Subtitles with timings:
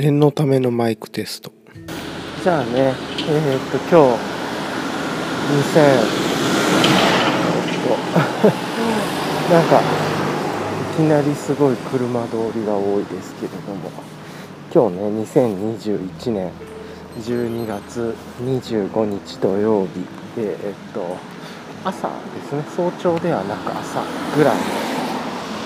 [0.00, 1.52] 念のためのマイクテスト。
[2.42, 4.30] じゃあねえー、っと今日
[5.76, 5.84] 2000
[9.52, 9.82] なんかい
[10.96, 13.90] きなりすごい車通りが多いですけれども
[14.72, 16.50] 今日ね2021年
[17.22, 19.88] 12月25日土曜日
[20.40, 21.18] でえっと
[21.84, 22.14] 朝で
[22.48, 24.02] すね早朝ではなく朝
[24.34, 24.60] ぐらいの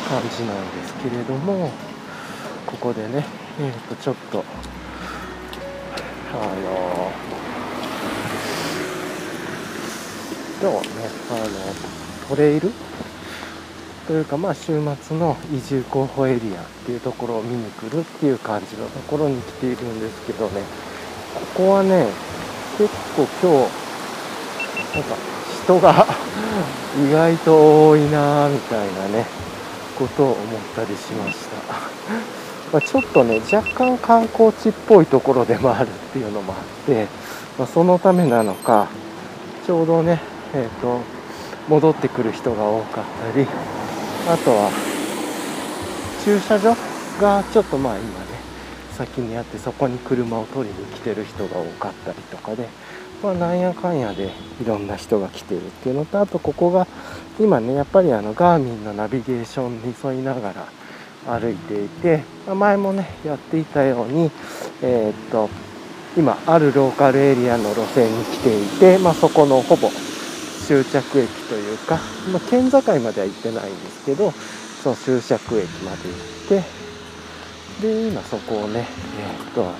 [0.08, 1.70] 感じなんですけれども
[2.66, 4.44] ここでねえっとちょっと。
[6.32, 7.12] あの
[10.60, 10.94] 今日ね
[11.30, 11.46] あの
[12.28, 12.72] トレイル？
[14.06, 20.62] というかまあ週末の移住候補エリアっていうところを見に来るっていう感じのところに来ているんですけどね。
[21.34, 22.08] ここはね
[22.76, 23.72] 結構今日
[24.96, 25.16] なんか
[25.64, 26.06] 人が
[27.08, 29.26] 意外と多いなみたいなね
[29.98, 32.43] ことを思ったりしました。
[32.72, 37.06] まちょっとね若干観光地っぽいところでもあるっていうのもあって、
[37.58, 38.88] まあ、そのためなのか
[39.66, 40.20] ちょうどね
[40.54, 41.00] えっ、ー、と
[41.68, 43.46] 戻ってくる人が多かったり
[44.28, 44.70] あとは
[46.24, 46.74] 駐車場
[47.20, 48.26] がちょっとまあ今ね
[48.92, 52.68] 先にあってそこに車を取りに来てる人が多かったりとかで、
[53.22, 54.30] まあ、なんやかんやで
[54.62, 56.86] いろんな人が来てるっていうのとあとここが
[57.38, 60.68] 今ねやっぱりあのガーミンのナビゲーションに沿いながら
[61.26, 62.22] 歩いていて、
[62.54, 64.30] 前もねやっていたように
[64.82, 65.48] えー、っと
[66.16, 69.90] 今あるローカルエリアの路線に来ていて、まあ、そこのほぼ
[70.66, 71.98] 終着駅というか、
[72.32, 76.62] まあ、県境までは行ってないんですけどその終着駅まで行っ
[77.80, 78.86] てで今そこをね
[79.18, 79.70] えー、っと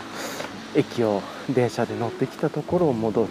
[0.75, 3.29] 駅を電車で乗ってきたところを戻る。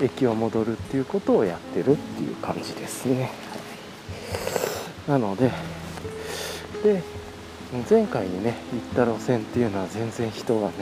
[0.00, 3.30] 駅を戻るっていうことをやってるっていう感じですね。
[5.06, 5.50] なので
[6.82, 7.02] で
[7.88, 10.72] 前回にね行った路線っていうのは全然人がね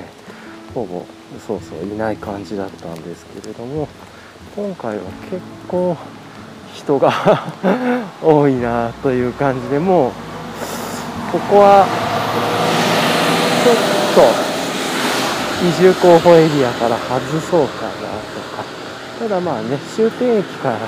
[0.75, 1.05] ほぼ
[1.47, 3.89] そうそういない感じだったんですけれども
[4.57, 5.97] 今回は結構
[6.75, 7.13] 人が
[8.23, 10.11] 多いなという感じでもう
[11.33, 11.87] ここは
[13.65, 13.77] ちょっ
[14.15, 18.81] と移住候補エリアから外そうかなとか。
[19.21, 20.79] ただまあね終点駅から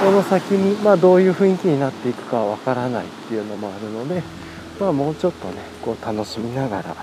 [0.00, 4.22] この先にまあどういう雰囲気になっていくかはわからないっていうのもあるので
[4.80, 6.96] まあもうちょっとねこう楽しみながら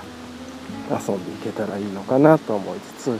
[0.90, 3.20] 遊んでいけたらいいのかなと思いつ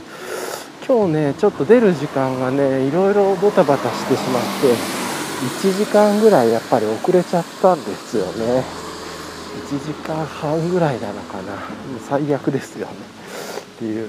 [0.86, 4.98] 今日ねちょっと出る時間がねいろいろドタバタしてしまって
[5.38, 8.64] 1時間ぐらいやっぱり遅れちゃったんですよね。
[9.70, 11.52] 1時間半ぐらいなのかな。
[12.08, 12.92] 最悪ですよね。
[13.76, 14.08] っていう、うん、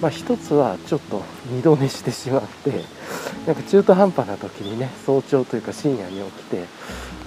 [0.00, 2.72] まあ一つはちょっと二度寝してしまって
[3.46, 6.64] なんか中途半端な時にね早朝というか深夜に起きて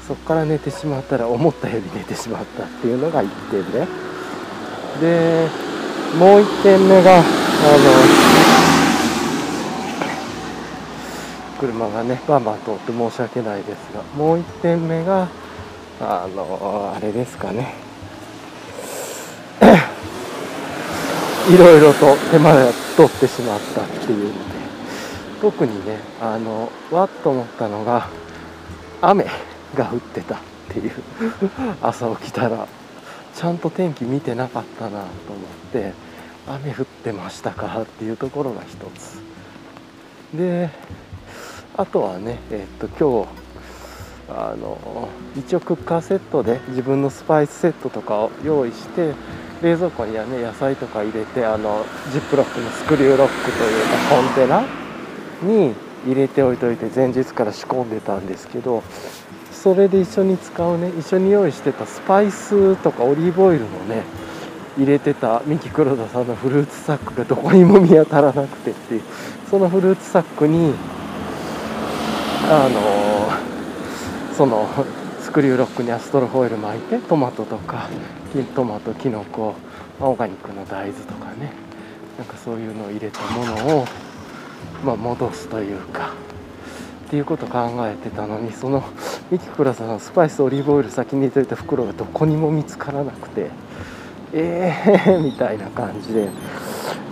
[0.07, 3.87] そこから寝てしまったら思ったより寝てしまったっていうのが1点ね。
[5.01, 5.47] で
[6.17, 7.23] もう1点目があの
[11.59, 15.27] 車がねバンバン通って申し訳ないですがもう1点目が
[16.01, 17.75] あのあれですかね。
[21.49, 24.39] いろいろと手間が取ってしまったっていうので
[25.41, 28.07] 特にねあのわっと思ったのが
[29.01, 29.25] 雨
[29.75, 30.37] が降ってたっ
[30.69, 30.91] ていう
[31.83, 32.65] 朝起きたら
[33.35, 35.05] ちゃんと天気見てなかったなと思っ
[35.73, 35.91] て
[36.47, 39.19] 雨降ってましたかっていうところが一つ。
[40.33, 40.69] で
[41.75, 43.43] あとはねえっと今日
[44.29, 49.13] あの一応クッカーセットで自分のスパイスセットとかを用意して
[49.63, 54.61] 冷蔵庫にはね野菜とか入れてあのジップロックのスクリューロックというかコンテナ
[55.41, 55.73] に
[56.05, 58.83] 入れておいといて前日から仕込んでたんですけど
[59.51, 64.03] それで一緒に使うね一緒に用意してたスパイスとかオリーブオイルのね
[64.77, 69.03] 入れてた三木黒田さんのフルーツサックがどこにも見当たらなくてっていう
[69.49, 70.73] そのフルーツサックに
[72.49, 74.67] あのその
[75.21, 77.89] スクリューロックにアストロホイル巻いてトマトとか
[78.41, 79.55] トマトきのこ
[79.99, 81.53] オーガニックの大豆とかね
[82.17, 83.85] なんかそういうのを入れたものを、
[84.83, 86.13] まあ、戻すというか
[87.07, 88.83] っていうこと考えてたのにその
[89.29, 93.51] ミキクラさんのスパイスオリーブオイル先に入れといた袋がどこにも見つからなくて
[94.33, 96.29] ええー、 みたいな感じで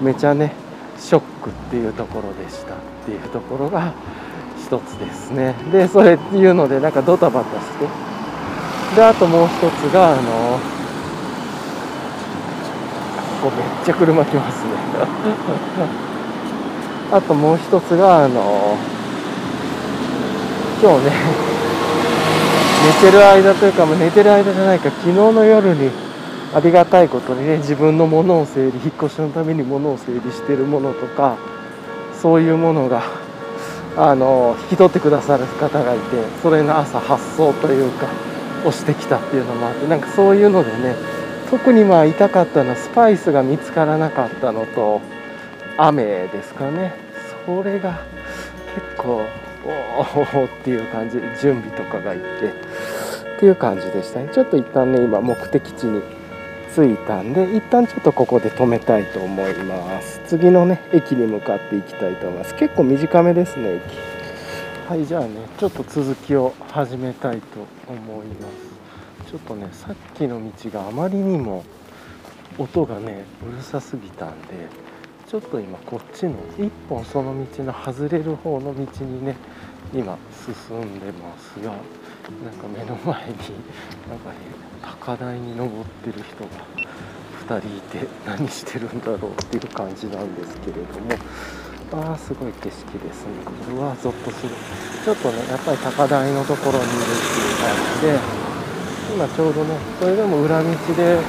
[0.01, 0.53] めちゃね
[0.97, 2.73] ショックっていうところでした。
[2.73, 3.93] っていうところが
[4.59, 5.55] 一つですね。
[5.71, 8.95] でそれっていうのでなんかドタバタして。
[8.95, 9.51] であともう一
[9.89, 10.59] つがあの
[13.41, 14.71] ここめっちゃ車来ますね。
[17.11, 18.77] あともう一つがあの
[20.81, 21.11] 今日ね
[23.03, 25.91] 寝てる間というか、寝てる間じゃないか昨日の夜に
[26.53, 31.35] ありがたいことにね自分のものを整理引っ越しのために物を整理してるものとか
[32.21, 33.03] そういうものが
[33.97, 36.03] あの引き取ってくださる方がいて
[36.41, 38.07] それの朝発送というか
[38.65, 40.95] 押してきたっていうのもあってなんかそういうのでね
[41.51, 45.01] 特にまあ痛かったのはスパイスが見つからなかったのと
[45.77, 46.93] 雨ですかね。
[47.45, 47.99] それが
[48.73, 49.25] 結構
[49.65, 54.29] おおっていう感じで準備とかがいってっていう感じでしたね。
[54.31, 56.01] ちょっと一旦ね今目的地に
[56.73, 60.21] 着いたんで一旦ちょっとここで止めたいと思います。
[60.25, 62.55] 次のね駅に向かっていきたいと思います。
[62.55, 63.81] 結構短めですね駅。
[64.87, 68.70] はいじゃあねちょっと続きを始めたいと思います。
[69.31, 71.63] ちょっとねさっきの道があまりにも
[72.57, 74.67] 音がねうるさすぎたんで
[75.25, 79.37] ちょっと今こっちの一本その道の外れる方の道にね
[79.93, 80.17] 今
[80.67, 84.35] 進んでますがなんか目の前になんかね
[84.99, 93.31] 高台に登ってる人が2人いて何してるんだろうっていう感じなんですけれどもああすごい景色ですね。
[93.45, 94.51] これはゾッとする。
[95.03, 98.50] ちょっとねやっぱり高台のところにいるっていう感じで
[99.13, 101.19] 今ちょうどねそれでも裏道で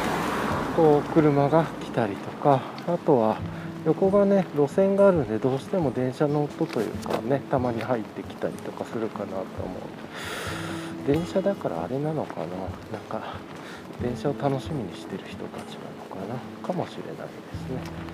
[0.76, 3.40] こう車が来たりとかあとは
[3.84, 9.42] 横がね路線があるんでどうしても電車の音というかねたまに入ってきたりとかするかなと思
[9.74, 13.34] う電車だからあれなのかななんか
[14.00, 18.12] 電車を楽しみにしてる人たちなのかなかもしれないですね。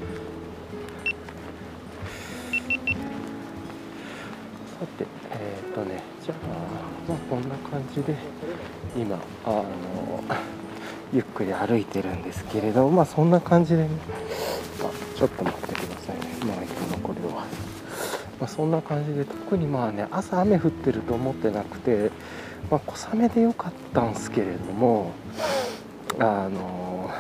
[4.80, 8.16] さてえっ、ー、とねじゃあまあこんな感じで。
[8.96, 9.64] 今あの
[11.12, 13.88] ゆっくり歩いてるんですけれどまあそんな感じでね
[14.80, 17.46] あちょっと待ってくださいねまあいいかなこれは。
[18.40, 22.12] まあ、そんな感じで特にまあね朝雨降ってると思ってなくて
[22.70, 25.12] まあ、小雨で良かったんですけれども
[26.18, 27.10] あの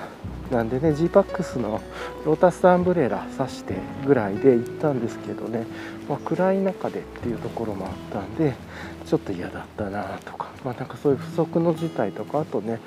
[0.50, 1.80] なんでね g パックスの
[2.24, 3.74] ロータスアンブレラさして
[4.06, 5.66] ぐらいで行ったんですけどね、
[6.08, 8.54] まあ、暗い中でっていうところもあったんで
[9.08, 12.78] ちょっと嫌だったなとか、まあ、なんかそういう不測の事態とかあとね、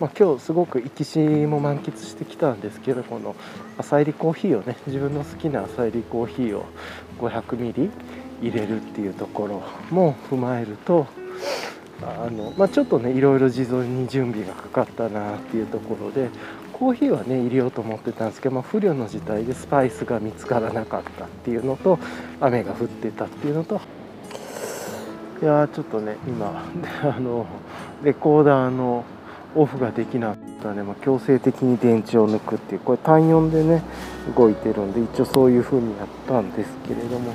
[0.00, 3.36] まあ、今日すごく行きしも満喫してきたんですけどこの
[3.76, 6.64] 朝入りコーヒーをね自分の好きな朝入りコーヒーを
[7.18, 7.90] 500ミリ
[8.40, 11.06] 入れるっていうところも踏まえると
[12.02, 16.30] あの、まあ、ちょっとねいろいろ事前に準備がかかったなっていうところで
[16.72, 21.98] コーヒーはね入れようと思ってたんですけど、まあ、不慮の事態でスパイスが見つからなかったっていうのと
[22.40, 23.80] 雨が降ってたっていうのと
[25.42, 26.62] いやちょっとね今
[27.04, 27.46] あの
[28.02, 29.04] レコーダーの
[29.54, 33.82] オフができなかったね、まあ、強制的に電池を抜くっていうこれ単4でね
[34.36, 37.32] 動いてるんで一応そういう風にやったんですけれども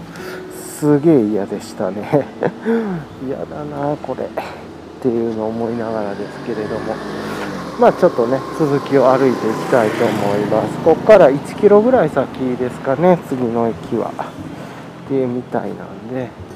[0.82, 2.26] すげえ嫌でしたね。
[3.24, 4.26] 嫌だなこれ。
[4.26, 4.28] っ
[5.00, 6.96] ていうのを思いながらですけれども。
[7.80, 10.78] まあちょっとね続きを歩いていきたいと思います。
[10.84, 14.12] ここから1キロぐらい先ですかね次の駅は。
[15.06, 16.51] っていうみたいなんで。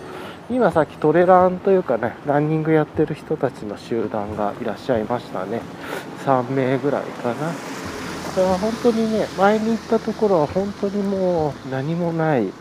[0.47, 5.61] 今さっきトレランというかねランニングやってる人たちの集団がいらっしゃいましたね。
[6.23, 7.51] 3名ぐらいかな。
[8.35, 12.51] これは本当にね前に行ったところは本当にもう何もない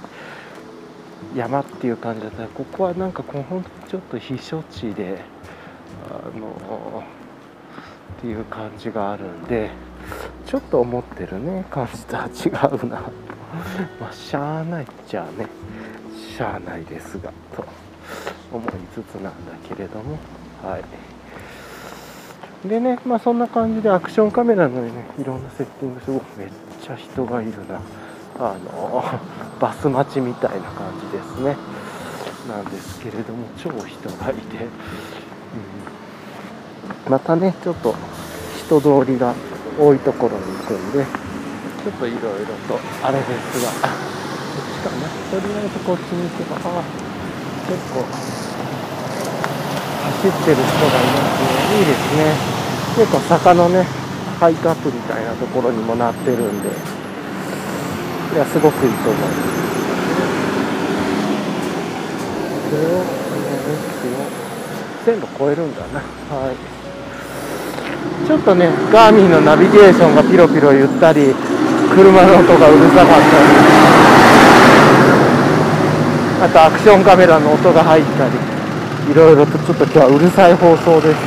[1.36, 2.46] 山っていう感じだった。
[2.48, 5.20] ここはなんかこうほんちょっと避暑地で
[6.08, 7.04] あの
[8.16, 9.70] っていう感じがあるんで
[10.46, 11.66] ちょっと思ってるね。
[11.70, 13.02] 感じとは違うな。
[14.00, 15.48] まあしゃあないっちゃね。
[16.34, 17.64] しゃあないですがと
[18.52, 20.18] 思いつつなんだけれども。
[20.62, 22.68] はい。
[22.68, 26.48] でねまあそんな感じでアクションカメラのねいろんなセッティングすごくめっ
[26.82, 27.80] ちゃ人がいるな。
[28.36, 29.04] あの
[29.60, 31.56] バス待ちみたいな感じですね。
[32.48, 34.64] なんですけれども超人がいて、
[37.06, 37.94] うん、またねちょっと
[38.58, 39.32] 人通りが
[39.78, 42.28] 多いところに行くんでちょっといろいろ
[42.68, 44.23] とあれですが。
[44.84, 46.84] かなとりあえずこっちに行けばあ
[47.64, 48.04] 結構
[50.04, 51.80] 走ってる人がいますね。
[51.80, 52.36] いいですね。
[52.96, 53.86] 結構坂のね
[54.38, 56.68] ハイクアップみたいなところにもなってるんで。
[58.34, 59.32] いやすごくいいと思います
[62.68, 63.04] これをこ
[64.10, 64.26] の
[65.06, 66.00] 線路越えるんだな。
[66.00, 66.56] はい。
[68.26, 71.32] ちょっとねガーミンのナビゲーションがピロピロ言ったり
[71.94, 74.13] 車の音がうるさかったり。
[76.42, 78.32] あとアクションカメラの音が入ったり
[79.10, 81.18] いろいろとちょっと今日はうるさい放送ですね。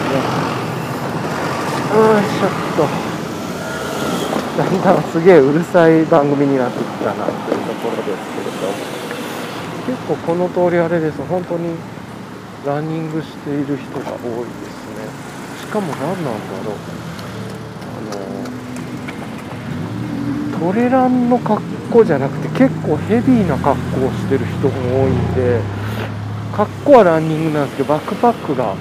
[1.93, 2.85] よいしょっと。
[4.57, 8.73] だんだんすげえうるさい番組になってきたなというところですけれど
[9.85, 11.21] 結構この通りあれです。
[11.29, 11.75] 本当に
[12.65, 15.05] ランニングしている人が多いですね。
[15.61, 16.31] しかも何なんだ
[16.65, 16.75] ろう。
[20.57, 21.61] あのトレランの格
[21.91, 25.60] 好じゃなくて結構ヘビーな格好をしてる人も多いんで
[26.53, 28.75] 格好はランニングなんですけどバックパックが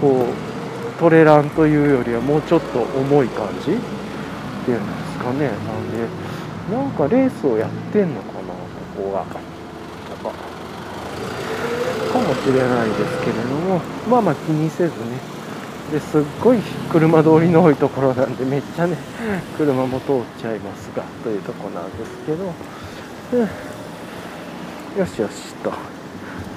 [0.00, 3.74] こうトレランというよりはもうちょっと重い感じっ
[4.64, 5.48] ていうんですかね。
[5.48, 6.08] なんで
[6.72, 8.48] なんかレースをやってんのかな
[8.96, 9.24] ここは。
[9.24, 9.32] なん
[10.18, 10.30] か
[12.12, 15.35] かもしれないですけれどもまあまあ気にせずね。
[15.90, 16.58] ですっごい
[16.90, 18.96] 車通りの多いところなんでめっちゃね
[19.56, 22.52] 車も通っちゃいますがというとこなんですけど、
[23.32, 23.36] う
[24.96, 25.72] ん、よしよしと。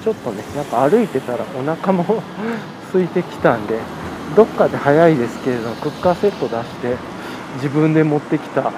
[0.02, 2.22] ちょっとねやっぱ歩いてたらお腹も
[2.92, 3.78] 空いてきたんで
[4.34, 6.96] どっかで早いですけれどクッカーセット出して
[7.56, 8.72] 自分で持ってきた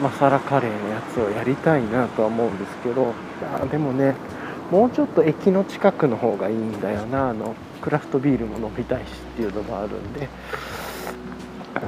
[0.00, 3.12] マサラカレーのやつをやりたいなとは思うんですけど。
[3.70, 4.14] でもね
[4.70, 7.54] もうちょっと駅の近くの方がいいんだよなあの。
[7.82, 10.28] クラフトビールも飲みたいしっていうのもあるんで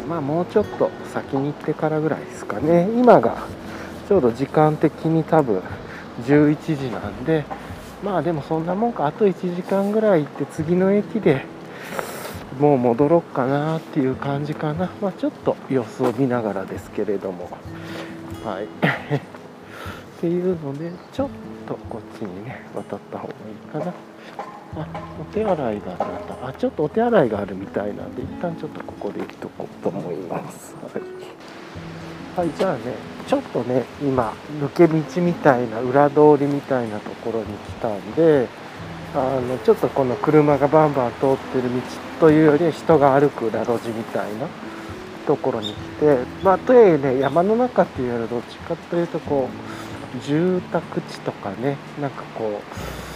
[0.08, 2.88] まあもうちょっと先に行ってからぐらいですかね。
[2.96, 3.46] 今が
[4.08, 5.62] ちょうど時間的に多分
[6.25, 7.44] 11時なんで
[8.02, 9.06] まあでもそんなもんか。
[9.06, 11.44] あと1時間ぐらい行って次の駅で
[12.58, 14.90] もう戻ろうかなっていう感じかな。
[15.00, 17.49] まあちょっと様子を見ながらですけれども。
[18.44, 18.64] はい。
[20.18, 21.28] っていうのでちょっ
[21.66, 24.12] とこっちにね渡った方がいいかな。
[24.76, 24.87] あ
[25.21, 25.99] お手洗いがあっ
[26.41, 26.49] た。
[26.49, 30.75] あちょっとお手洗いがあるみたいなんで一旦ちょっとここで行っとこうと思います。
[32.35, 32.81] はい、はい、じゃあね
[33.26, 38.49] ちょっとね今抜け道みたいな裏通りみたいなところに来たんで
[39.14, 41.81] あのちょっとこの車がバンバン通ってる道
[42.21, 44.49] というよりは人が歩く裏路地みたいな
[45.26, 49.49] ところに来てまあとはいえね山の中っていうよりはどっちかというとこ
[50.17, 53.12] う住宅地とかねなんかこう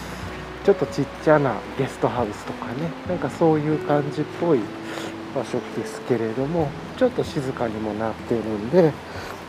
[0.66, 4.58] ちょっとちっちゃなゲストハウスとかねなんかそういう感じっぽい
[5.32, 8.92] 場所ですけれどもちょっと静かにもなってるんで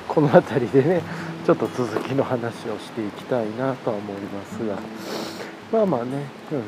[0.08, 1.02] この辺りでね
[1.44, 4.78] ちょっと続きの話をしていきたいなとは思いますが。
[5.72, 6.12] まあまあね、
[6.52, 6.66] うん、やっ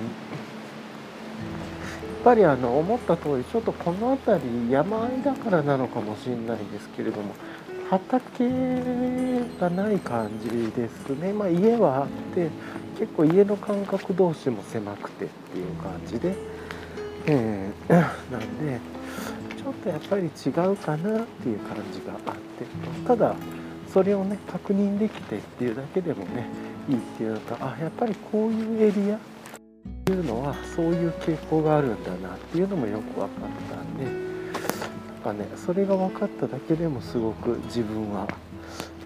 [2.23, 7.33] ぱりあの思った通りちょっとこの辺り山あいだからなのかもしれないですけれども
[7.89, 8.49] 畑
[9.59, 12.49] がない感じですね、まあ、家はあって
[12.99, 16.35] 結構家の間隔同士も狭くてっていう感じで、
[17.27, 17.93] えー、
[18.31, 18.79] なんで
[19.57, 23.35] ちょっとやっぱり違うかなっていう感じがあってただ
[23.91, 26.45] それをね確認できてっていうだけでもね
[26.89, 29.19] いいっていうのとあやっぱりこういうエリアっ
[30.05, 33.29] ていうのはそういう傾向があるんだなっていうのもよく分かっ
[33.69, 34.29] たんで。
[35.19, 38.27] かねそれが分かっただけでもすごく自分は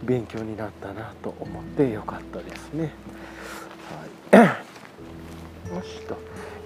[0.03, 2.91] 勉強になったなと思ってよかったですね。
[4.38, 4.40] よ
[5.84, 6.18] しと。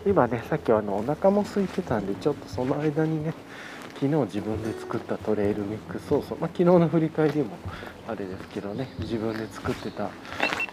[0.05, 3.33] 今ねさっきあのお腹も空いてたんでちょっとその間にね
[3.95, 7.57] 昨日自分で作ったトレイルミックスソース、まあ、昨日の振り返りも
[8.07, 10.09] あれですけどね自分で作ってた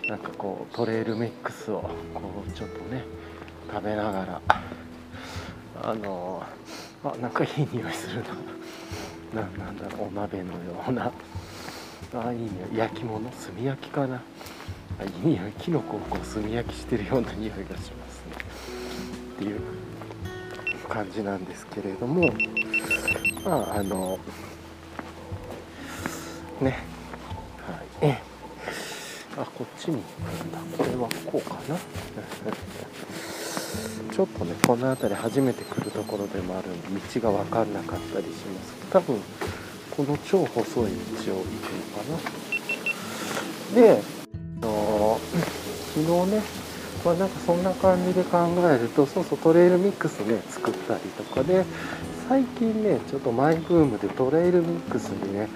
[0.08, 1.80] なんかこうトレイルミックスを
[2.14, 3.02] こうちょっとね
[3.72, 4.42] 食べながら
[5.82, 6.44] あの
[7.02, 8.22] あなんかいい匂いする
[9.34, 9.42] な。
[9.42, 11.10] ななんだろうお鍋のような。
[12.14, 12.78] あいい匂い。
[12.78, 13.28] 焼き物？
[13.28, 14.22] 炭焼きかな。
[15.02, 17.92] いい匂いきのこをこう炭焼きしてるような匂いがしますね。
[19.36, 19.60] っていう
[20.88, 22.32] 感じなんですけれども
[23.44, 24.18] まああの
[26.60, 26.78] ね。
[27.66, 27.96] はい。
[28.02, 28.22] え
[29.36, 30.04] あこっちに行く
[30.44, 30.58] んだ。
[30.78, 31.76] これはこうかな。
[34.14, 36.86] ちょっとねこの辺り初めて来るところでもあるんで
[37.20, 38.72] 道が分かんなかったりします。
[38.92, 39.20] 多分
[39.90, 40.92] この超細い道を行くの
[41.96, 42.04] か
[43.74, 43.74] な。
[43.74, 44.13] で
[45.94, 46.42] 昨日ね
[47.04, 48.38] まあなんかそんな感じで考
[48.70, 51.64] えるとそうそうトレイルミックスね作ったりとかで
[52.28, 55.48] 最近ねちょっとマイブームでトレイルミックスにね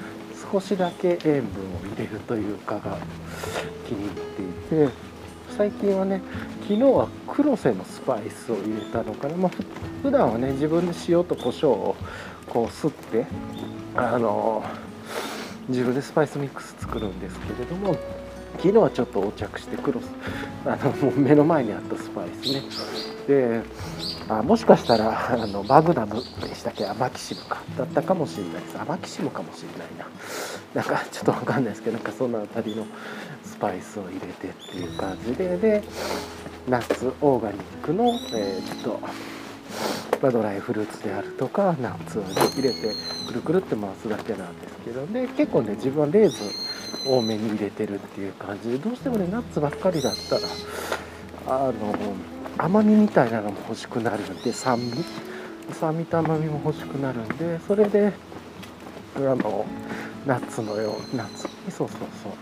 [0.52, 2.98] 少しだけ塩分を入れるというかが
[3.86, 4.92] 気に入っていて
[5.56, 6.22] 最近はね
[6.62, 9.52] 昨日は黒瀬のスパイスを入れたのかな、まあ、
[10.02, 11.96] 普段はね自分で塩と胡椒を
[12.46, 13.26] こうすって
[13.96, 14.62] あの
[15.68, 17.96] 自分でスパイスミックス作るんですけれども
[18.56, 20.04] 昨日はちょっと横着してクロス
[20.66, 22.62] あのもう目の前にあったスパイスね。
[23.26, 23.62] で
[24.28, 26.86] あもしかしたらあのマグナムでしたっけ？
[26.86, 27.58] アマキシムか。
[27.76, 28.78] だったかもしれないです。
[28.80, 30.06] アマキシムかもしれないな。
[30.74, 32.86] なんかちょっとわかんないですけどなんかその辺りの
[33.44, 35.56] スパイスを入れてっていう感じで。
[35.56, 35.84] で
[36.68, 39.00] ナッツオーガニックの、えー、っと
[40.20, 42.92] まあ、ドライフルーツであるとかナッツを、入れて
[43.26, 46.48] くるくるって回すだけなんですけどで結構ね自分はレーズン
[47.06, 50.42] 多めに入れてるっていう感じでどうしてもねナッツばっかりだったら
[51.46, 51.94] あの
[52.58, 55.04] 甘みみたいなのも欲しくなるんで酸味。
[55.74, 58.12] 酸味と甘みも欲しくなるんでそれで
[59.16, 59.66] あの
[60.26, 62.32] ナッツのようナッツにそうそうそう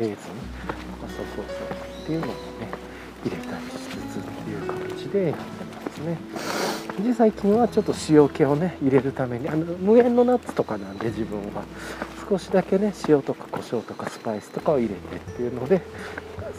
[0.00, 0.16] レーズン。
[0.16, 2.02] とかそうそうそう。
[2.04, 2.34] っていうのをね
[3.24, 4.60] 入れたりしつつっていう
[4.94, 6.18] 形でやってますね。
[7.02, 11.62] で最近はちょっと塩気をね入れるためにあの無塩のナッツとかなんで自分は。
[12.28, 15.80] 少しだけね塩とか胡椒とかスパイスとかを入れてっていうので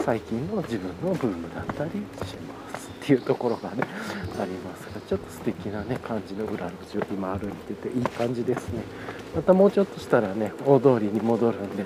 [0.05, 3.83] 最近の自分のブームだったりしますっていうところがね
[4.39, 8.81] ありますがちょっと素敵なね感じの裏路地を今歩いてていい感じですね。
[9.35, 11.83] またもうちょっとしたらね大通りに戻るんで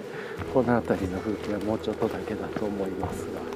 [0.54, 3.51] この辺りの風景はもうちょっとだけだと思いますが。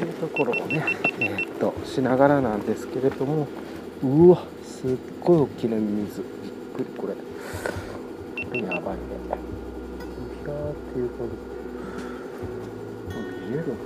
[0.00, 0.82] っていうところをね
[1.18, 3.46] えー、っとしながらなんですけれども
[4.02, 7.12] うわすっごい大きなミミズびっくりこれ。
[7.12, 9.00] これやばいね。
[10.42, 11.34] ひゃーっていう感じ
[13.46, 13.80] 見えるのか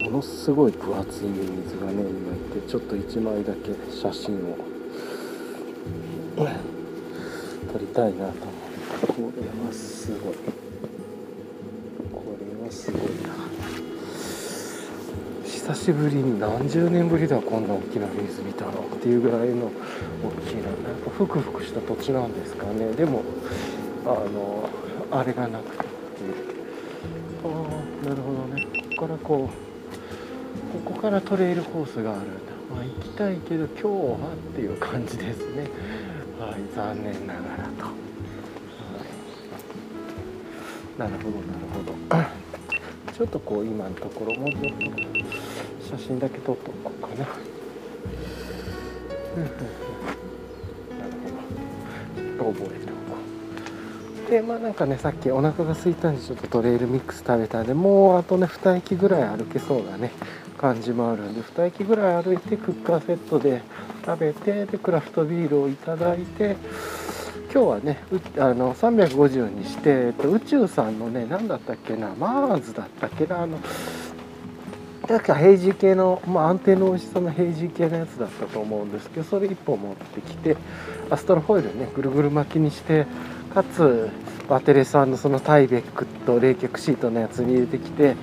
[0.00, 0.06] な。
[0.06, 4.58] ものすごい分厚いミミズがね今いてちょっと1枚だけ写真を
[7.72, 8.32] 撮りたいなと
[9.16, 9.40] 思って。
[9.40, 10.61] これはすごい。
[12.72, 13.32] すごいな。
[15.44, 22.92] 久しぶりに何十年ぶりだこんな大きな水見たのっていうぐらいの大きななんかふくふくした土地なんですかね。
[22.92, 23.22] でも
[24.04, 24.68] あの
[25.10, 25.84] あれがなくて。
[27.44, 28.66] ああなるほどね。
[28.96, 32.30] ここからこうここからトレイルコースがあるんだ。
[32.74, 33.82] まあ行きたいけど今日
[34.22, 35.68] はっていう感じですね。
[36.40, 37.92] はい残念ながらと、は
[40.96, 42.41] い、なるほどなるほど。
[43.16, 47.14] ちょっとこう今のところもうちょっと写真だけ撮っとこうかな。
[47.16, 47.28] なる
[49.34, 50.12] ほど
[52.16, 52.92] ちょっと覚えて
[54.32, 60.10] でまあなんかねさっきお腹が空いたんでちょっとトレイルミックス食べたんでもうあとね2駅ぐらい歩けそうなね
[60.56, 63.60] 感じもあるんで2駅ぐらい歩いてクッカーセットで
[64.06, 66.56] 食べてでクラフトビールをいただいて
[67.52, 67.98] 今日はね
[68.38, 73.58] あの350にして、えっと、宇宙さんのね何だったっけなマーズだったっけなあの
[75.06, 80.56] 確か平時系の、まあ、安定の美味しさの平時系のやつだったと思うんですけどそれ1本持ってきて
[81.10, 83.06] アストロホイルねぐるぐる巻きにして
[83.52, 84.08] かつ
[84.48, 88.16] バテレさんのそのタイベックと冷却シートのやつに入れてきて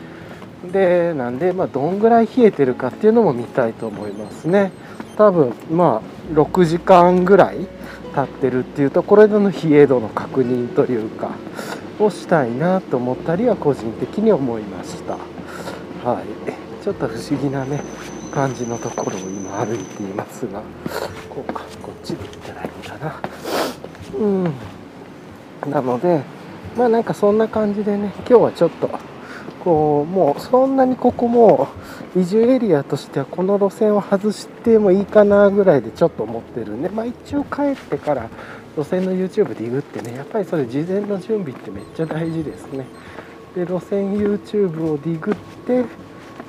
[0.72, 4.72] でなんでまあどんぐらい冷えてるかっていうのも見たいと思いますね。
[5.18, 7.68] 多分まあ6時間ぐらい
[8.10, 11.32] 経ってるっていうところでの冷え度の確認というか
[12.00, 15.14] をしたいなと思ったりは個人的に思いました。
[16.10, 16.84] はい。
[16.84, 17.82] ちょっと不思議なね
[18.32, 20.62] 感じのところを今歩いていますが
[21.30, 23.22] こうかこっちで行ったらいいんだな。
[24.18, 25.72] うん。
[25.72, 26.22] なので
[26.78, 28.90] まあなんかそんな感じでね今日はちょっと
[29.64, 31.68] こうもうそんなにここも
[32.16, 38.30] 移住エリアとしてはこの路線を外してもいいかなぐらいでちょっと思ってるんでまあ一応帰ってから
[38.78, 42.86] 路線の YouTube でグってねやっぱりそれ事前の準備ってめっちゃ大事ですね。
[43.56, 45.84] で路線 YouTube をディグって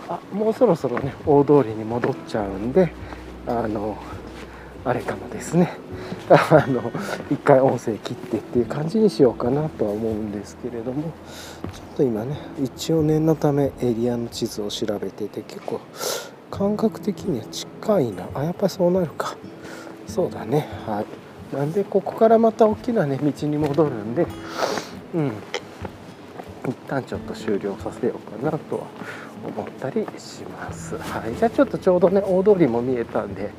[0.09, 2.93] あもうそろそろね大通りに戻っちゃうんで
[3.47, 3.97] あの
[4.85, 5.73] あれかもですね。
[6.31, 6.91] あの
[7.31, 11.03] 一回音声切ってっていう感じにしようかなとは思うんですけれども
[11.73, 15.81] ちょっと今ね一応念のためエリアの地図を調べてて結構
[16.51, 18.29] 感覚的には近いな。
[18.35, 19.37] あやっぱりそうなるか。
[20.07, 20.69] そうだね。
[20.87, 21.05] は
[21.53, 21.55] い。
[21.55, 24.27] なんでここからまた大きなね道に戻るんで
[25.15, 25.33] うん。
[26.69, 28.87] 一旦ちょっと終了させようかなとは
[29.47, 30.97] 思ったりします。
[30.97, 33.51] はい、じゃあちょっとちょうどね大通りも見えたんで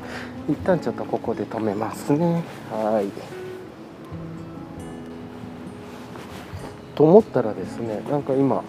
[0.50, 2.44] 一旦ちょっとここで止めますね。
[2.72, 3.41] はい。
[6.96, 8.64] と思ったらですねなんか今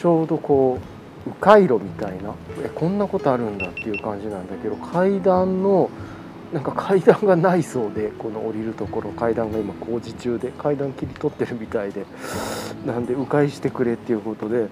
[0.00, 0.78] ちょうどこ
[1.26, 5.90] う迂回路みたいなえこんなことあるんだっていう感じなんだけど階段の
[6.52, 12.04] なんか階段がないそうでこの降りるところ階段が今工事中で階段切り取ってるみたいで
[12.84, 14.68] なんで迂回してくれっていうことで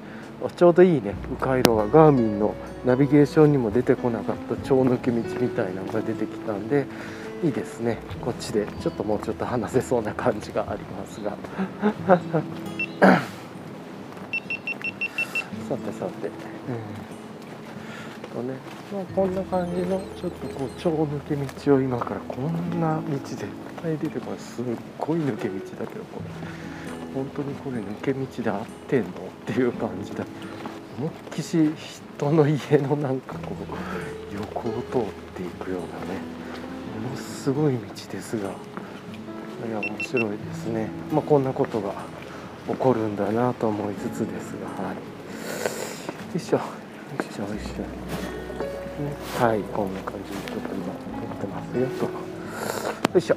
[0.57, 6.87] ちょうどいいね迂回路がガーミンのナビゲーションにも出てこなかった超抜け道みたいなのが出てきたんで
[7.42, 7.98] いいですね。
[8.20, 11.38] こっちでちょっともうちょっと話せそうな感じがありますが。
[13.10, 13.20] さ
[15.76, 16.30] てさて、うん。
[18.30, 18.54] とね、
[18.92, 21.34] まあ、こんな感じのちょっとこう超抜け
[21.64, 23.46] 道を今からこんな道絶
[23.82, 24.64] 対出てこないすっ
[24.98, 26.30] ごい抜け道だけどこれ。
[27.14, 29.12] 本当にこれ抜け道で合ってんのっ
[29.46, 30.24] ていう感じだ。
[30.98, 31.72] 思いっきし
[32.18, 33.56] 人の家のなんかこう
[34.34, 35.02] 横を通っ
[35.36, 36.20] ていくようなね。
[37.02, 37.80] ものすごい道
[38.12, 38.50] ですが。
[39.68, 40.88] いや面白いですね。
[41.12, 41.92] まあ、こんなことが
[42.70, 44.94] 起こるんだなと思いつつですがはい。
[44.94, 45.00] よ
[46.37, 46.56] いしょ。
[46.56, 46.62] よ
[47.18, 47.83] いしょよいしょ。
[49.02, 52.04] ねはいこんな感じでちょっと今撮ってますよと。
[52.04, 53.37] よいしょ。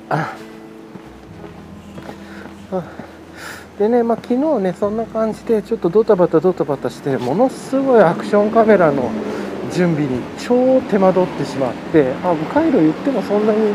[3.79, 9.09] でね、まあ、昨日ねそんな感じでちょっとドタバタドタバタしてものすごいアクションカメラの
[9.71, 13.73] 準備に超手間取ってしまってあ迂回路言ってもそんなに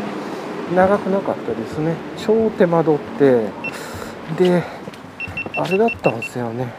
[0.75, 1.95] 長くなかったですね。
[2.17, 3.49] 超手間取って。
[4.37, 4.78] で
[5.59, 6.73] あれだったんですよね。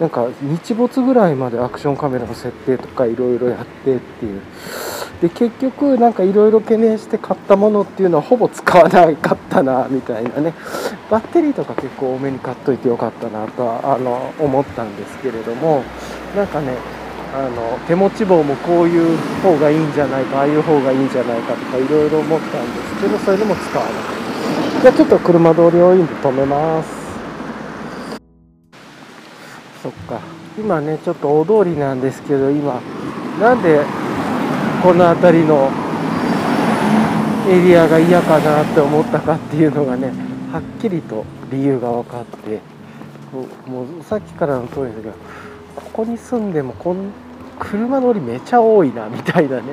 [0.00, 4.40] なんか日没ぐらいまでアクションカメラの設定とかいろいろやってっていう。
[5.22, 10.52] で結局なんかいろいろ懸念して買ったものっていうのはほぼ使わないかったなみたいなね。
[11.08, 15.84] バッテリーとか結構多めに買っといてよかったなとはあの思ったんですけれども
[16.34, 16.74] なんかね
[17.32, 24.02] あの手持ち棒もこういう方がいいんじゃないかああいう方がいいんじゃないかとかいろいろ思ったんですけどそれでも使わなかっ
[24.74, 24.80] た。
[24.82, 27.03] じゃあちょっと車通り多いんで止めます。
[29.84, 30.18] そっか。
[30.56, 32.80] 今ねちょっと大通りなんですけど今
[33.38, 33.84] なんで
[34.82, 35.70] この辺りの
[37.50, 40.08] エリアが嫌かなって思ったかっていうのがね
[40.50, 42.60] はっきりと理由が分かって
[43.68, 45.12] もうさっきからの通りだけど
[45.76, 47.10] ここに住んでもこん
[47.58, 49.64] 車乗りめちゃ多いなみたいなね。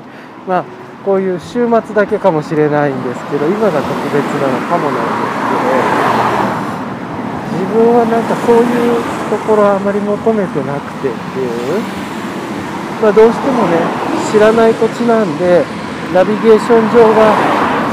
[0.46, 0.64] まあ
[1.06, 5.56] こういう週末だけかもしれないんですけど今が特別なのかもなんですけ
[7.56, 12.12] ど自分はなんかそういうところあまり求めてなくてっていう。
[13.00, 13.80] まあどうしてもね
[14.30, 15.64] 知らない土地なんで
[16.14, 17.34] ナビゲーション上が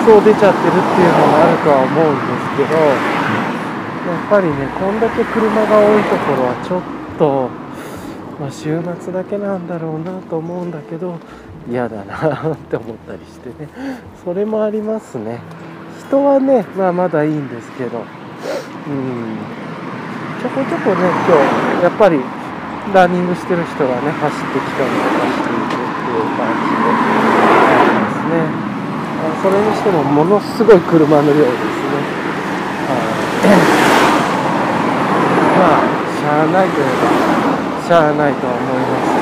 [0.05, 6.83] そう出ちゃってるっていうのがあるとは思うんですけどやっぱりねこんだけ車が多いところはちょっ
[7.17, 7.49] と、
[8.39, 11.17] まあ、週末だけなんだろうなと思うんだけど
[11.67, 13.69] 嫌だなって思ったりしてね。
[14.23, 15.39] それもありますね。
[16.07, 18.03] 人はね、まあ、まだいいんですけど。
[18.87, 19.68] うん。
[20.39, 22.15] ちょこちょこね今日やっぱり
[22.95, 28.47] ランニングしてる人がね走ってきたりとかしていていう感じでありますね
[29.43, 31.99] それにしてもものすごい車の量ですね、
[32.87, 32.95] は
[33.43, 33.59] い、
[35.59, 37.03] まあしゃあないといえば
[37.83, 39.19] しゃあないとは思います。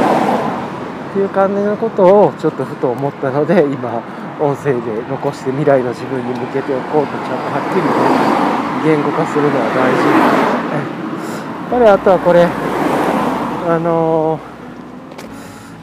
[1.10, 4.04] っていう感じのことをちょっとふと思ったので今
[4.40, 9.90] 音声で残して未来の自分に向けておこうとちゃんとはっきりね言語化するのは大
[11.02, 11.07] 事。
[11.68, 14.58] っぱりあとはこれあのー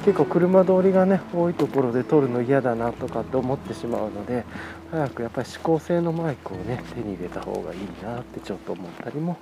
[0.05, 4.45] 結構車通りがね多いところで撮るの嫌だなとかって思ってしまうので
[4.91, 9.39] 早くやっぱり指向性のマイクをね手に入れた方がいいなってちょっと思ったりも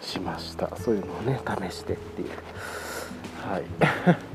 [0.00, 0.76] しました。
[0.76, 2.28] そういうのをね試してっていう。
[3.48, 3.62] はい。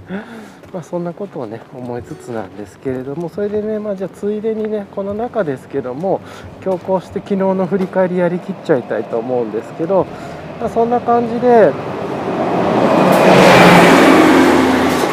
[0.72, 6.22] まあそんなことをね思いつつなんですけれどもそれでねまあじゃあついでにねこの中ですけども
[6.62, 10.08] 強行して昨日の振り返りやりきっちゃいたいと思うんですけど、
[10.60, 11.72] まあ、そんな感じで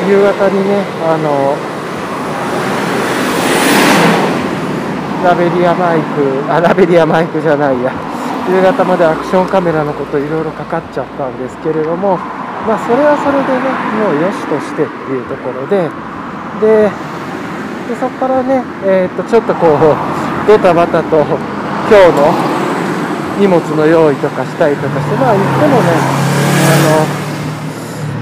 [0.09, 1.57] 夕方にねあの
[5.25, 7.93] ラベリアマイクあラベリアマイクじゃないや。
[8.51, 12.17] 夕方までアクションカメラのこといろいろかかっちゃったんですけれども
[12.67, 13.71] まあそれはそれでね
[14.03, 15.87] もうよしとしてっていうところで
[16.59, 16.91] で
[17.87, 19.95] でそこからね、えー、っとちょっとこう
[20.47, 22.52] ドタバタと今日の
[23.39, 25.93] 荷物の用意とかしたりとかしてまあ言ってもね
[26.69, 27.23] あの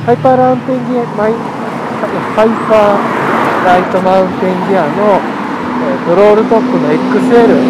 [0.07, 3.21] Hyperlite Mountain Gear マイハイパー
[3.67, 5.21] ライトマウンテンギアの、
[5.85, 7.61] えー、ロールトップの XL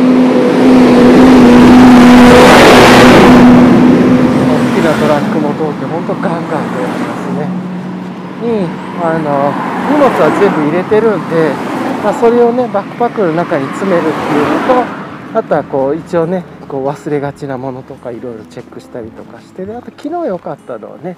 [4.47, 7.71] 大きなトラックも通って本当ガンガン通りますね。
[8.41, 8.69] に
[9.03, 9.53] あの
[9.91, 11.53] 荷物は全部入れてるんで、
[12.03, 14.85] まあ、それをねバックパックの中に詰めるっていうの
[15.33, 21.17] とあとはこう一応ねこう忘れがちなものとかいろいろチェックしたりとかしてであと昨日良かったのはね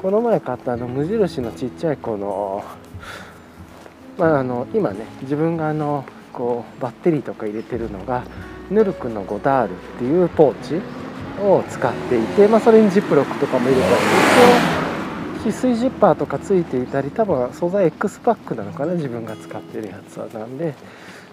[0.00, 2.62] この前買ったあの無印のちっちゃいこの,、
[4.16, 8.22] まあ、あの今ね自分があのこうバッテリーとか入れてるのが
[8.70, 10.80] ヌルクのゴダールっていうポーチ
[11.42, 20.26] を使っていて、まあ、それにジップロックとかも入れたり一応止水ジッパーとかついていたり多分素材 X パックなのかな自分が使ってるやつは。
[20.28, 20.74] なんで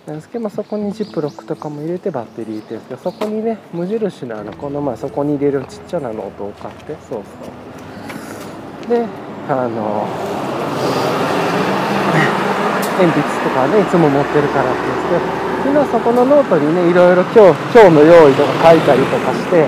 [0.08, 8.90] なんですけど、まあ、そこにジップロックとかも入れてバッテリー入れてるんですけどそこにね無印のあのこの前そこに入れるちっちゃなノートを買ってそうそう。
[8.90, 9.06] で
[9.48, 10.08] あの
[12.98, 19.68] 鉛筆とかねいつも持ってるからって言ってみんなそこのノートにねいろいろ今日今日の用意とか書いたりとかして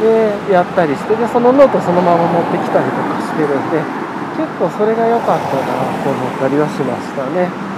[0.00, 3.78] でやったりしてでそのノートそのまま持ってきたりとかしてるんで
[4.36, 7.69] 結構それが良かったなと思ったりはしましたね、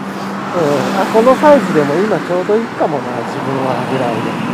[0.53, 4.53] うん、あこのサイズでも今ちょうどいいかもな自分はぐらいで。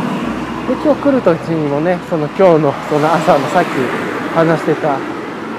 [0.71, 3.73] で今日来る時にもねその今日のその朝のさっき
[4.31, 4.95] 話してた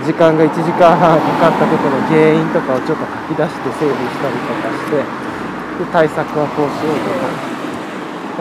[0.06, 7.10] 時間が1時間半かかったことの原因とかをちょっと書き出して整理したりとかしてで対策はこうしようと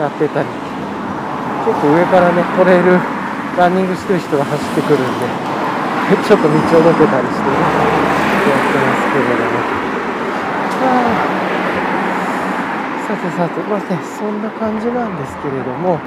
[0.00, 0.48] かやってたり。
[1.66, 2.96] 結構上からねトレイル
[3.58, 5.28] ランニングしてる人が走ってくるんで
[6.24, 7.56] ちょっと道をどけたりしてね
[8.48, 9.79] やってますけれども。
[13.10, 13.86] さてさてまあね
[14.18, 15.98] そんな感じなんですけれども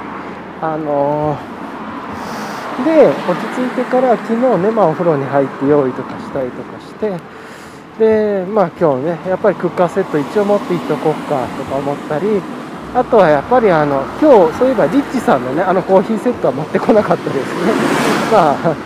[0.62, 7.12] あのー、で落ち着いてから昨日ね、まあ、お風呂に入って用意とかしたりとかして
[7.98, 12.40] でまあ今日ねやっぱりクッカーセット一応持っていっとこうかとか思ったり
[12.94, 17.36] あとはやっぱりあの今日そういえばリッチさんのねあのコーヒーセットは持ってこなかったです
[17.66, 17.72] ね。
[18.32, 18.76] まあ、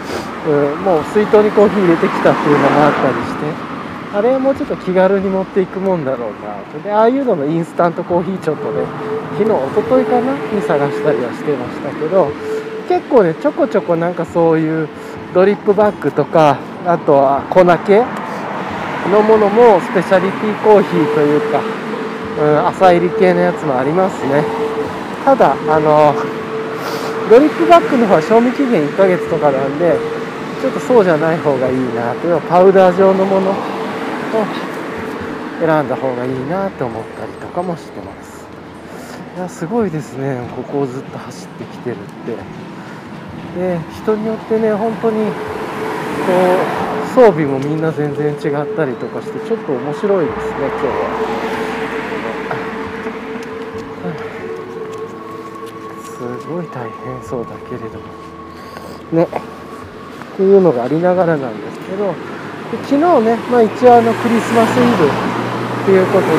[0.49, 3.68] うん、もう水筒にコーヒー入れてきたっていうのもあったりして。
[4.15, 6.83] あれはもうちょっと気軽に持っていくもんだろうな。
[6.83, 8.85] でああいうののインスタントコーヒーちょっとね
[9.39, 10.33] 昨日一昨日かな？
[10.53, 12.33] に探したりはしてましたけど
[12.89, 14.89] 結構ねちょこちょこなんかそういう
[15.35, 18.01] ドリップバッグとかあとは粉系
[19.13, 21.61] のものもスペシャリティコーヒーというか
[22.39, 24.45] うん、朝入り系のやつもありますね。
[25.25, 26.15] ただあの
[27.29, 29.99] ドリップバッグの方は賞味期限1ヶ月とかなんで
[30.63, 33.78] ちょっとそうじゃない方がいいなというのはパウダー状のもの。
[34.37, 34.45] を
[35.61, 38.47] 選んだ方がいいなと思ったりとかもしてます。
[39.37, 40.41] いやすごいですね。
[40.57, 42.37] ここをずっと走ってきてるって。
[43.59, 50.93] で人によってね本当にこう装備もみんな全然違ったりとかしてちょっと面白いですね今日は。
[56.05, 58.05] すごい大変そうだけれども。
[59.13, 59.27] ね。
[60.35, 62.15] っていうのがありながらなんですけど
[62.69, 66.37] で昨日ね、まあ、一応あのクリスマスイブっていうことで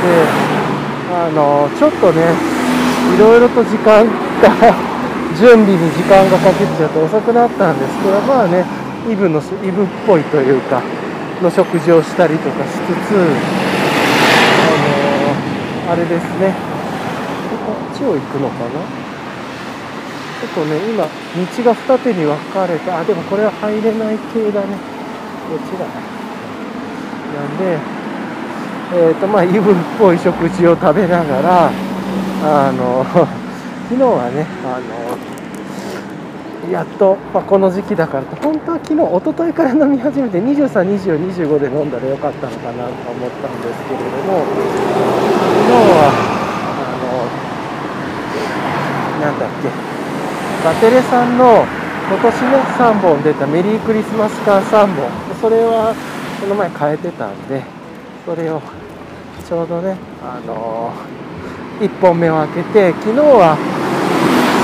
[1.09, 2.21] あのちょっとね
[3.15, 4.53] いろいろと時間が
[5.33, 8.63] 準備に時間がかけちゃって遅くなったんですけどまあね
[9.09, 10.81] イブのイブっぽいというか
[11.41, 13.21] の食事をしたりとかしつつあ
[15.89, 16.53] のあれですね。
[17.65, 18.81] こっちを行くのかな？
[20.39, 21.09] ちょっとね今道
[21.63, 24.99] が二手に分かれてあでもこれは入れない系だね。
[25.49, 25.85] こちだ
[27.35, 27.77] なんで
[28.91, 31.71] え、ー、とまあイブっぽい食事を食べながら
[32.43, 33.05] あの
[33.89, 46.11] 昨日はねあのやっと、まあ、この時期だからと本当は昨日一昨日から飲み始めて232025で飲んだらよかったのかなと思ったんですけれども昨日は
[46.77, 46.85] あ
[49.21, 49.69] のなんだっけ
[50.65, 51.65] バテレさんの
[52.09, 55.29] 今年ね3本出たメリークリスマス缶3本。
[55.41, 55.95] それは
[56.39, 57.63] この前変えてたんで
[58.25, 58.61] それを
[59.47, 63.57] ちょうどねあのー、1本目を開けて昨日は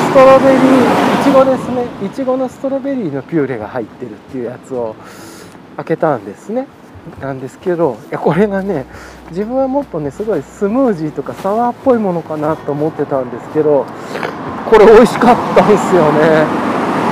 [0.09, 2.07] ストロベリーいちごですね。
[2.07, 4.95] いちごのストロベリーのピューレが入ってるっていうやつを
[5.75, 6.67] 開けたんですね。
[7.19, 8.85] なんですけどいやこれがね
[9.29, 13.85] 自分はもっとねすごいスムージーとかサワーっぽいものかなと思ってたんですけど
[14.69, 16.45] これ美味しかったんすよね。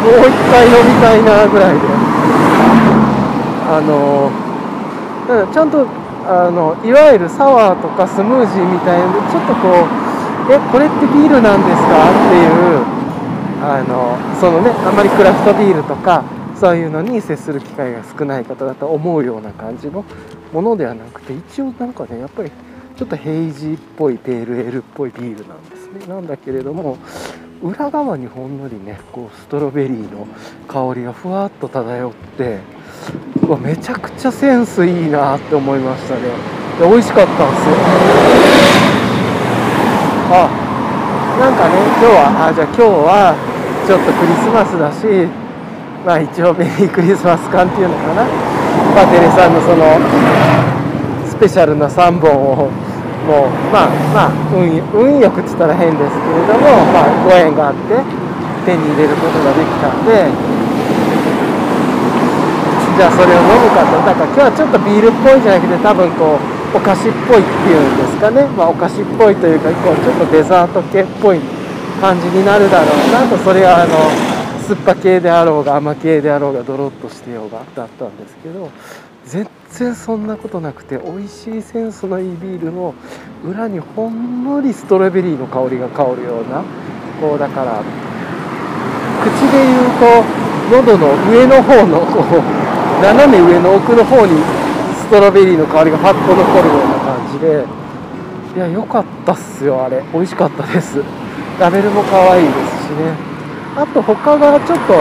[0.03, 1.79] もう一回飲みたいなぐらいで。
[3.65, 4.42] あのだ
[5.23, 5.87] からちゃんと
[6.25, 13.03] あのいわゆるサワーとかスムージーみたいなちょっとこうえこれってビールなんですかっていう
[13.63, 16.23] あのそのねあんまりクラフトビールとか
[16.55, 20.05] そういうのに接する機会が少ない方だと思うような感じの
[20.53, 22.51] ものではなくて一応なんかねやっぱり
[22.95, 26.05] ちょっとヘイジーっぽいペールエールっぽいビールなんですね。
[26.07, 26.97] なんだけれども
[27.61, 30.27] 裏側にほんのりねこうストロベリーの
[30.67, 32.59] 香りがふわっと漂って
[33.47, 36.21] うわめちゃくちゃセンスいいなって思いましたね。
[36.79, 37.75] で美味しかったんですよ。
[40.31, 40.49] あ
[41.39, 43.35] なんかね今日はあじゃあ今日は
[43.85, 45.27] ちょっとクリスマスだし
[46.05, 48.25] まあ一応メリークリスマス感っていうのかな。
[48.95, 49.97] バテレさんのその
[51.27, 52.69] スペシャルな3本を
[53.25, 58.03] もうまあまあ運運よくっつったら変ですけれども、まあ、ご縁があって
[58.65, 60.29] 手に入れることができたんで
[62.93, 71.39] じゃあそれを飲むかとだから今日はちょっとビールっぽいじゃなくて多分こうお菓子っぽいっていうんですかね、まあ、お菓子っぽいというかこうちょっとデザート系っぽい
[72.01, 73.97] 感じになるだろうなとそれはあの
[74.63, 78.69] 酸っぱ系であろうが甘系であろうがドロッとしてようがだったんですけど
[79.25, 82.93] 全然そんなことなくて美味しいセンスのいいビールの
[83.43, 86.63] 裏にほんのりストロベリーの香りが香るような
[87.19, 87.81] こうだから
[89.23, 92.62] 口で言うと喉の上の方のこう
[93.03, 94.31] 斜め上の奥の方に
[94.95, 97.65] ストロベリーの香りがパッと残るような感じで。
[98.55, 100.01] いや良かったっすよあれ。
[100.13, 101.03] 美味しかったです。
[101.59, 103.11] ラベルも可愛いですしね。
[103.75, 104.93] あと他がちょっと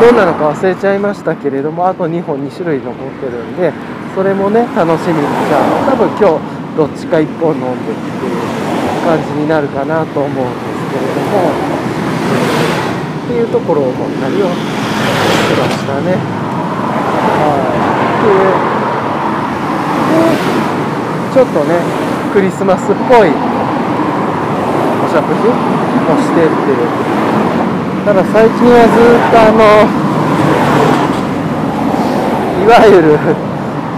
[0.00, 3.72] どんなのか忘れちゃいましたけれどもあと2本2種類残ってるんで
[4.16, 5.20] それもね楽しみに。
[5.20, 11.54] じゃあ多分今日どっちか1本飲んでっていう感じになるかなと思うんですけれども。
[13.24, 14.50] っていうところを思ったりをし
[15.56, 16.43] ましたね。
[18.24, 18.32] で
[21.34, 21.80] ちょっとね
[22.32, 23.30] クリスマスっぽい。
[25.04, 25.52] お食事を
[26.18, 26.76] してっていう
[28.04, 29.62] ただ最近はずっとあの
[32.64, 33.18] いわゆる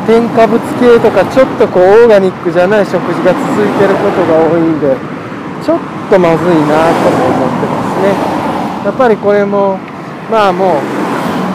[0.06, 4.94] 添加物系とかちょっとこうオーガニックじゃない食事が続いてることが多いんで
[5.64, 8.12] ちょっとまずいなとも思ってますね。
[8.84, 9.78] やっぱりこれも
[10.30, 10.80] まあもう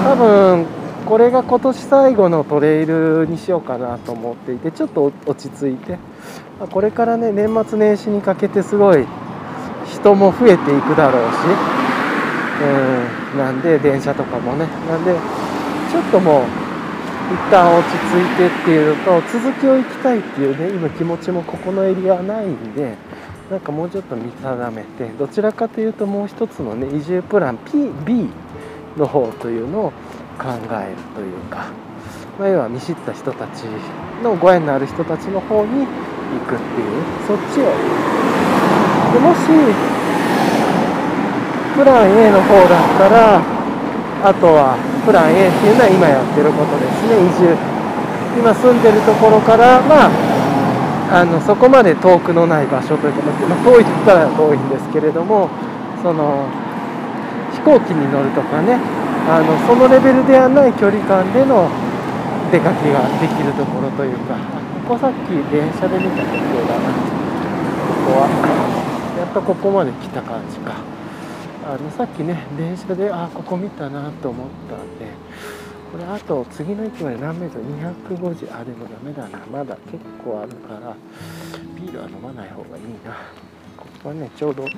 [0.04, 0.66] 多分
[1.12, 6.00] これが今年最後のトレイルにしようかなと思っていてちょっと落ち着いて。
[6.70, 9.06] これからね年末年始にかけてすごい
[9.92, 11.36] 人も増えていくだろうし。
[13.34, 13.38] うん。
[13.38, 14.66] なんで電車とかもね。
[14.88, 15.14] なんで
[15.92, 16.44] ちょっともう
[17.34, 22.96] 一旦落ち着いてっていうのと続きを行きたいっていうね今気持ちもここのエリアはないんで
[23.50, 28.30] なんかもうちょっと見定めてどちらかというともう一つのね移住プラン PB
[28.96, 29.94] の方というのを
[30.38, 31.72] 考えるというか、
[32.40, 33.64] まあ、要は見知った人たち
[34.24, 37.72] のご縁のある人たちの方に行くっていうそっちを。
[39.14, 39.42] でもし
[41.76, 43.42] プラン A の方だったら
[44.24, 47.20] あとはプラン A っていうのは今やってることですね。
[47.26, 47.58] 移住。
[48.40, 50.12] 今住んでるところからまあ
[51.12, 55.50] あのそこまで遠くのない場所というか、まあ、遠いとったら遠いんですけれども
[56.02, 56.48] その
[57.52, 59.01] 飛行機に乗るとかね。
[59.30, 61.70] あのそのレベルではない距離感での
[62.52, 64.36] 出かけができるところというか。
[64.82, 66.98] ここさっき電車で見たところだなこ
[68.04, 68.28] こは
[69.18, 70.74] やっとここまで来た感じか。
[71.64, 75.06] あのさっきね電車であここ見たなと思ったんで
[75.94, 77.66] これあと次の駅まで何メートル
[78.18, 79.46] ？250あでもダメだな。
[79.46, 80.94] まだ結構あるから
[81.78, 83.16] ビールは飲まない方がいいな。
[83.78, 84.72] ここはねちょうどいい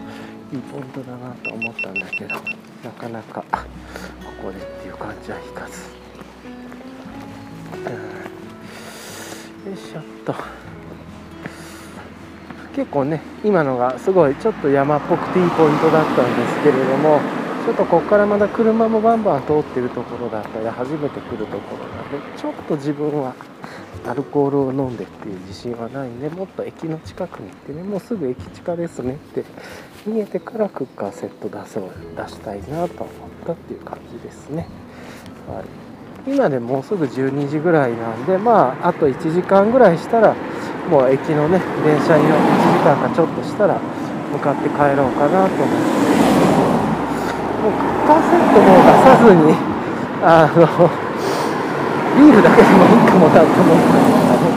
[0.69, 2.36] ポイントだなと思ったんだけど。
[2.83, 3.47] なかなかこ
[4.43, 5.89] こでっていう感じはいかず、
[9.65, 10.35] うん、よいしょっと。
[12.75, 17.21] 結構ね今のがすごいちょっと山っぽくていいポイントだったんですけれども
[17.65, 23.35] ちょっとここからまだ車もバンバン通ってるところだったり初めて来るところなんでちょっと自分は
[24.05, 29.45] アルコールを飲んでっていう自信はないんでもっと駅の近くに行ってねもうすぐ駅近ですねって
[30.05, 34.67] 見えてからクッカーセット出そう出したいなと思ったっていう感じですね、
[35.47, 35.63] は
[36.27, 40.35] い、今でもうすぐ12時ぐらいなんでまああと1時間ぐらいしたら
[40.89, 43.79] もう駅のね電車に乗って1時間かちょっとしたら
[44.33, 45.69] 向かって帰ろうかなと思っ
[46.09, 46.13] て。
[47.63, 49.55] もうクッカーセットも出さずに
[50.21, 50.59] あの
[52.19, 54.51] ビールだけでもいいかもなと思ったり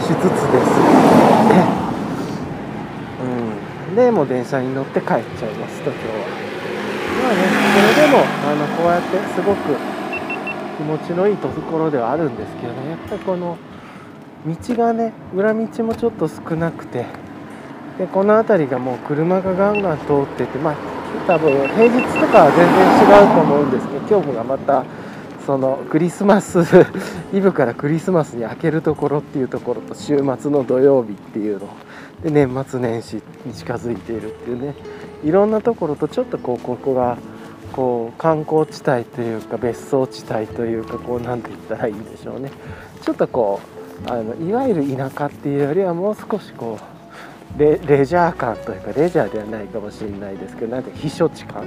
[0.00, 1.11] しつつです。
[3.94, 6.42] でもう電車に乗って帰っちゃいますと今日は。
[7.22, 7.42] まあね
[7.94, 9.76] それでもあのこうやってすごく
[10.76, 12.90] 気持ちのいいところではあるんですけどね。
[12.90, 13.58] やっぱりこの
[14.46, 17.22] 道がね裏道もちょっと少なくて。
[17.98, 20.76] でこの辺りがもう車がガンガン通っててまあ
[21.26, 24.84] 多分平日とかは全然違うと思うんですけど今日もがまた
[25.46, 26.60] そのクリスマス
[27.32, 31.68] イブからクリスマスに明けるところっていうところと週末の土曜日っていうのを
[32.22, 34.74] で年末年始に近づいているっていうね。
[35.24, 37.16] いろんなところとちょっとこうここが
[37.72, 42.50] こう観光地帯というか別荘地帯というかこう何て言ったらいいんでしょうね。
[43.02, 43.60] ちょっとこ
[44.06, 51.66] うあのいわゆる田舎っていうよりはもう少しこうレジャー感というかレジャーではないかもしれないですけどなんて避暑地感っ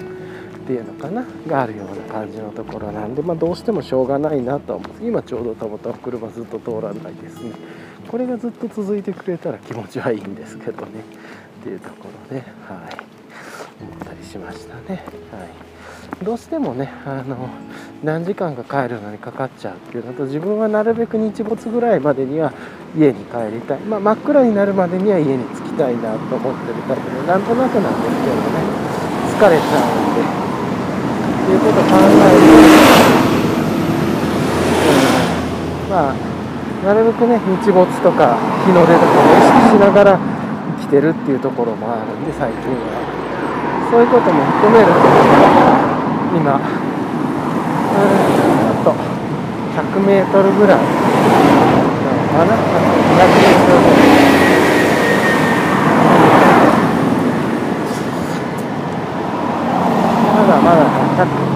[0.68, 7.52] ていうのかながあるような感じのところなんで、まあ、どうしてもしょうがないなとは思う今ちょうどたまたま車ずっと通らないですね。
[8.08, 10.92] これがずっと続いてくれたら気持ちはいいんですけどね。
[11.62, 12.98] っていうところで、はい、
[13.82, 15.04] 思ったりしましたね。
[15.32, 15.66] はい。
[16.24, 17.50] どうしてもねあの
[18.04, 22.54] 何時間か帰るのにかかっちゃうっていうのと自分はなるべく日没ぐらいまでには
[22.96, 28.86] 家に帰りたい、まあ、真っ暗になるまでには家に着きたいなと思ってるタイプでなんとなくなんですけどね。
[29.36, 30.22] 疲れちゃうんで。
[31.46, 32.54] っていうことを考えると、
[35.84, 36.35] うん、まあ
[36.86, 40.20] なるべくね日没とか日の出とかを意識しながら
[40.78, 43.02] 生きてるっていうところもあるんで最近は。
[43.90, 44.92] そういうことも含めると
[46.38, 46.62] 今うん
[48.70, 48.94] あと
[49.74, 50.84] 100m ぐらいな
[52.46, 52.54] のかな。
[52.54, 54.26] 200m ぐらい
[60.36, 60.78] まだまだ
[61.26, 61.56] 100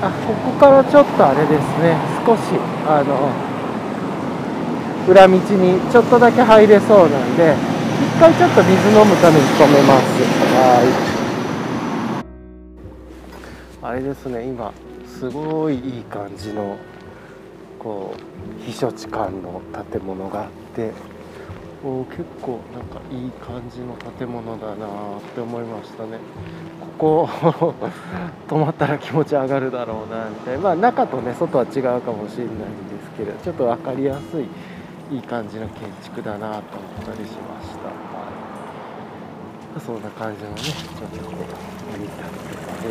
[0.00, 1.96] あここからちょっとあれですね。
[2.26, 2.40] 少し
[2.86, 3.30] あの
[5.10, 7.54] 裏道にちょっとだけ入れそうなんで
[8.16, 10.04] 一回ちょっと水飲むために止めます。
[10.54, 11.08] はい。
[13.80, 14.72] あれですね今
[15.06, 16.76] すごいいい感じの
[17.78, 18.18] こう
[18.68, 20.92] 避暑地感の建物があって
[21.84, 24.86] お結構なんかいい感じの建物だな
[25.18, 26.18] って思いましたね。
[26.98, 27.74] ここ
[28.48, 30.60] 泊まったら気持ち上がるだろうなみたいな。
[30.60, 34.46] まあ中とね外は違うかもしれないんですけどちょっと分かりやすい
[35.10, 36.62] いい感じの建築だなと思っ
[37.16, 37.94] たりしました、は
[39.76, 41.36] い、そんな感じのねちょっとこ
[41.96, 42.88] う見たりとかへ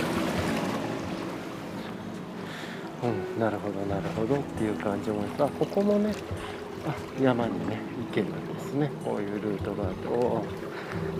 [0.00, 0.34] え
[3.04, 6.14] うん、なるほどなるほどっていう感じもあここもね
[7.20, 7.78] 山にね
[8.08, 8.90] 行けるんですね。
[9.04, 10.44] こういうルートがあってお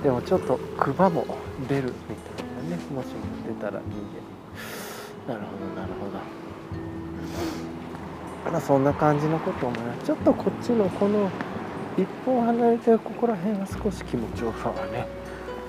[0.02, 1.24] でもちょっと熊も
[1.68, 3.14] 出るみたいなねもしも
[3.46, 3.82] 出たら逃
[5.26, 6.12] げなるほどなるほど。
[8.50, 11.30] まあそんな感じのこと思いますちょっとこっちのこの
[11.96, 15.06] 一本離れてるここら辺は少し気持ちよさはね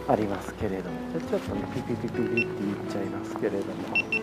[0.08, 0.98] ありますけれども。
[1.18, 2.46] じゃちょっとねピピピピピって言っ
[2.92, 4.15] ちゃいますけれども。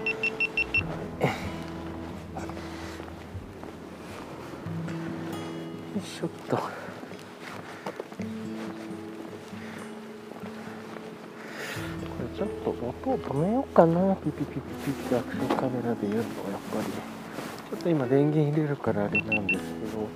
[6.05, 6.57] しょっと。
[6.57, 6.63] こ
[12.21, 14.15] れちょっと音を止めようかな。
[14.17, 16.85] ピピピピピってアクションカメラで言うとやっぱり。
[16.87, 20.09] ちょっと今電源入れるからあれなんですけど。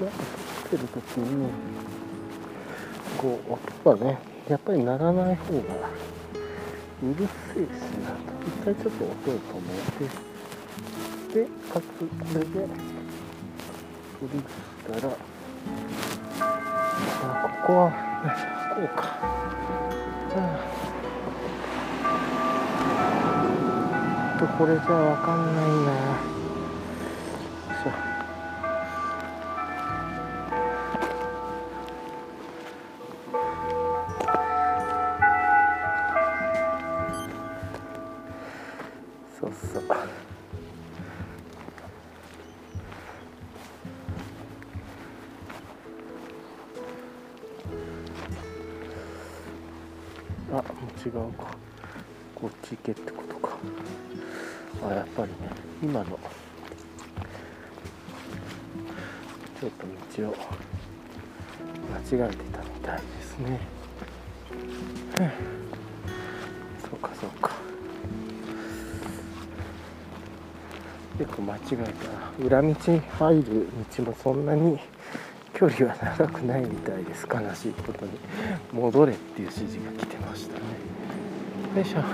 [0.00, 0.16] なんか
[0.68, 1.48] 撮ってる時に
[3.16, 3.52] こう
[3.84, 7.68] 音がねやっぱり鳴らない方がうるせえし
[8.02, 8.16] なと。
[8.44, 10.24] 一回ちょっと音を止めて。
[11.34, 12.46] でかつこれで
[14.20, 14.40] 振り
[14.84, 15.08] から
[17.22, 17.90] あここは
[18.74, 19.00] こうか、
[20.36, 20.38] う
[24.36, 25.64] ん、とこれじゃわかんない
[26.28, 26.33] な。
[50.58, 50.64] あ
[51.04, 51.46] 違うか。
[52.34, 53.56] こっち行けってことか。
[54.88, 55.36] あやっぱりね
[55.82, 56.18] 今の。
[59.60, 59.86] ちょっと
[60.22, 60.36] 道を
[62.12, 63.60] 間違えてたみたいですね。
[66.82, 67.50] そうかそうか。
[71.18, 71.76] 結構間違え
[72.38, 74.78] た裏道入る道もそんなに
[75.54, 78.12] 距離は長くないみたいです悲しいことに
[78.72, 80.60] 戻れっていう指示が来てましたね。
[81.76, 82.04] よいしょ、は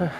[0.00, 0.10] あ、よ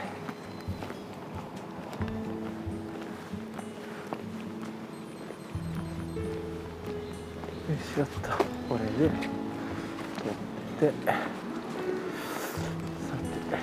[7.75, 8.31] いしょっと
[8.69, 9.11] これで取
[10.89, 11.13] ってさ
[13.51, 13.57] て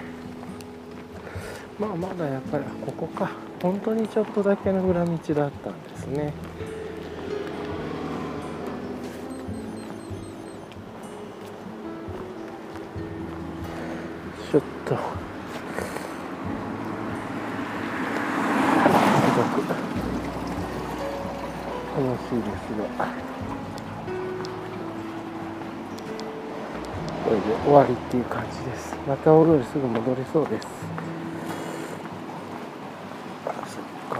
[1.80, 3.30] まあまだやっぱりここか。
[3.62, 6.34] 本当にちょっとだけの裏道だったんですね。
[14.90, 15.06] ちょっと
[21.96, 22.74] 楽しいです。
[22.76, 22.84] が
[27.24, 28.96] これで終わりっていう感じです。
[29.08, 30.68] またお料理すぐ戻れそうです。
[33.46, 34.20] あそっか。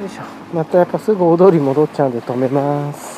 [0.00, 0.22] よいしょ。
[0.54, 3.13] またやっぱすぐ大通り戻っちゃうんで止めます。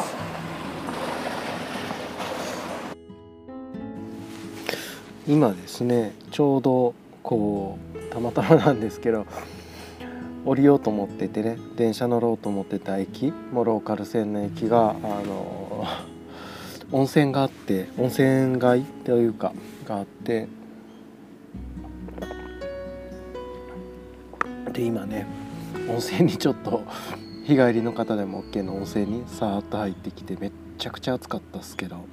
[5.28, 9.26] 今ですねちょうどこうたまたまなんですけど
[10.44, 15.84] 降りようと思っててね電車乗ろうと思ってた駅もローカル線の駅があの
[16.92, 19.52] 温泉があって温泉街というか
[19.84, 20.46] があって
[24.72, 25.26] で今ね
[25.88, 26.84] 温泉にちょっと
[27.44, 32.04] 日帰りの方でも OK の温泉にさーっと入ってきてめっちゃくちゃ暑かったっすけど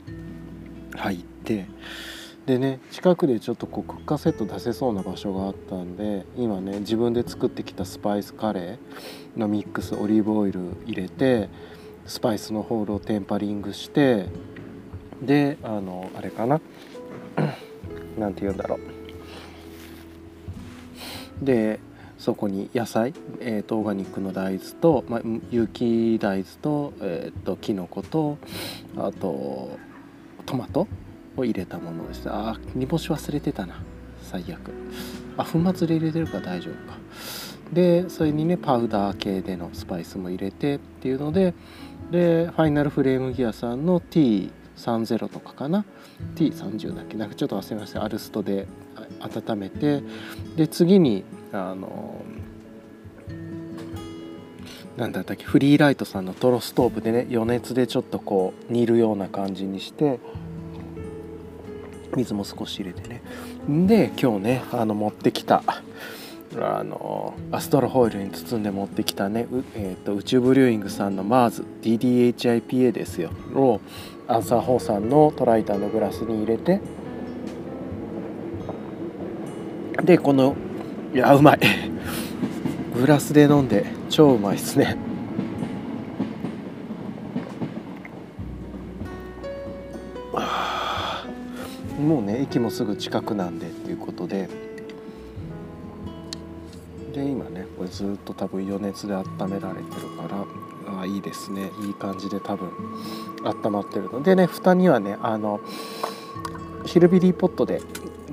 [0.95, 1.67] 入って
[2.45, 11.47] でね近くでちょっとこうクッカーセット出せそうな場所があったんで今ね自分で作ってきたスパイスカレーのミックスオリーブオイル入れて
[12.05, 14.27] スパイスのホールをテンパリングして
[15.21, 16.59] であのあれかな？
[18.19, 18.79] 何て言うんだろう。
[21.45, 21.79] で
[22.17, 25.21] そこに野菜、えーと、オーガニックの大豆と、まあ、
[25.51, 28.37] 有機大豆と,、えーと、きのこと
[28.95, 29.77] あと
[30.45, 30.87] トマト
[31.35, 33.81] を入れたものですあ煮干し忘れてたな。
[34.21, 34.71] 最悪。
[35.37, 36.97] あ粉末で入れてるから大丈夫か。
[37.71, 41.55] でそれにねパウダー系でのスパイスも入れてっていうので
[42.11, 45.85] でファイナルフレームギアさんの T30 とかかな。
[46.35, 47.17] T30 だっけ？
[47.17, 48.03] なんかちょっと忘れました。
[48.03, 48.67] アルストで
[49.19, 50.03] 温めて。
[50.55, 52.21] で次にあの
[54.95, 55.43] なんだったっけ？
[55.43, 60.19] フリーライトさんのトロストーブでね余熱でちょっとこう煮るような感じにして
[62.15, 63.21] 水も少し入れてね。
[63.87, 65.63] で今日ねあの持ってきた
[66.61, 73.31] あのアストロホイルに包んで持ってきたね、えーと、宇宙ブリューイングさんの MARS DDHIPA ですよ。
[73.55, 73.81] を
[74.27, 76.79] アンサーホーさんのトライターのグラスに入れて。
[80.03, 80.55] でこの
[81.13, 81.59] いやうまい。
[82.95, 84.97] グラスで飲んで超うまいっすね。
[90.33, 90.62] あ あ
[92.03, 94.49] もうね駅もすぐ近くなんでっていうことで。
[97.13, 101.69] で今ねこれずっと多分余熱で温められてるからあいいですね。
[101.85, 102.71] いい感じで多分
[103.43, 104.23] 温まってるの。
[104.23, 105.59] でね蓋にはねあの
[106.85, 107.81] ヒルビリーポットで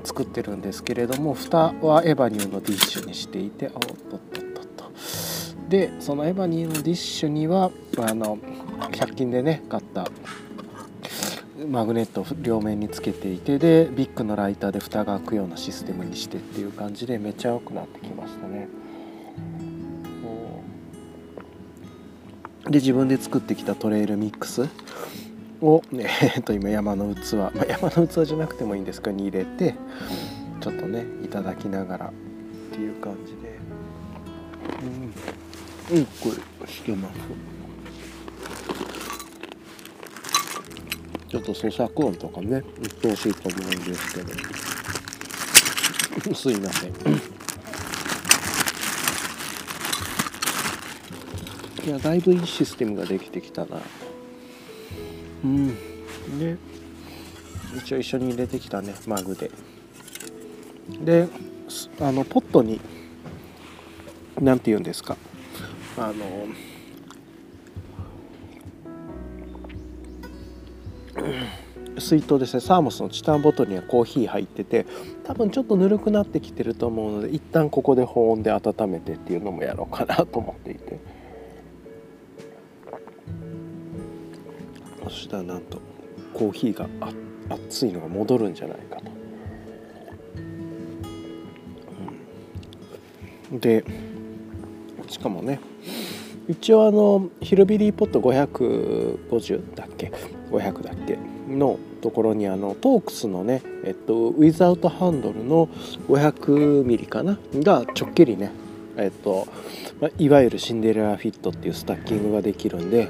[0.03, 4.91] 作ってるんですけれども蓋はエバニューのディッシュにしていてあおっとっとっとっと。
[5.69, 7.69] でそのエバニューのディッシュには
[7.99, 8.39] あの
[8.91, 10.07] 100均でね買った
[11.71, 18.67] マグネットを両面につけていてでビッグのライターで蓋が開くようなシステムにしてっていう感じでめちゃ良くなってきましたね。
[22.65, 24.67] で自分で作ってきたトレイルミックス
[25.61, 29.75] を、ね、えっと今山の器、まあ、山の器じゃなくてもいいんですかに入れて
[30.59, 32.11] ちょっとねいただきながらっ
[32.71, 33.59] ていう感じで。
[35.91, 36.11] うん、うん、こ
[36.61, 37.50] れしてます。
[41.31, 42.61] ちょっと咀嚼音とかね言っ
[42.93, 44.33] てほしいと思うんですけど。
[46.35, 46.89] すいません。
[51.87, 53.77] いやだいぶいいシステムができてきたな。
[55.45, 55.69] うん。
[56.37, 56.57] で
[57.77, 59.51] 一応一緒に入れてきたねマグで。
[60.99, 61.29] で
[62.01, 62.81] あのポットに
[64.41, 65.15] 何て言うんですか。
[65.97, 66.45] あの
[71.99, 72.61] 水筒ですね。
[72.61, 74.85] サーモスのチタンボトルにはコーヒー入ってて
[75.23, 80.99] 多分ちょっとぬるくなってきてると思うので一旦ここで保温で温めてっていうのもやろうかなと思っていて。
[85.03, 85.81] そしたらなんと
[86.33, 87.11] コーヒーがあ
[87.49, 89.11] 熱いのが戻るんじゃないかと。
[93.51, 93.83] うん、で
[95.09, 95.59] しかもね
[96.47, 100.11] 一応あのヒルビリーポット550だっけ
[100.51, 101.17] ？500だっけ？
[101.47, 105.67] のところにあのトークスのねえっとウィズアウトハンドルの
[106.07, 107.37] 500ミリかな？
[107.55, 108.51] がちょっきりね
[108.97, 109.47] えっと、
[110.01, 113.09] まあいわゆるシンデレラフィットっていうスタッキングができるんで。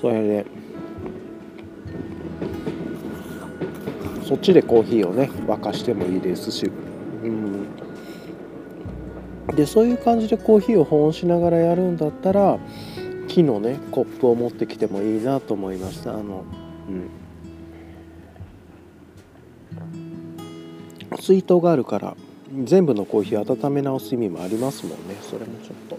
[0.00, 0.46] それで
[4.24, 6.70] そっちでコーヒーをね沸かしてもいいですし。
[9.54, 12.58] でそういう感じでコーヒーを保温しながらやるんだったら
[13.28, 16.14] 木のねコップを持ってきてもいいなと思いました。
[16.14, 16.44] あの
[16.88, 17.10] うん。
[21.20, 22.16] 水筒があるから
[22.64, 25.16] 全部のコーヒー温め直す意味もありますもんね。
[25.22, 25.98] それもちょっと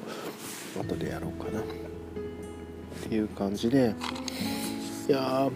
[0.82, 1.60] 後でやろうかな。
[1.60, 1.64] っ
[3.04, 3.94] ていう感じで
[5.08, 5.50] いや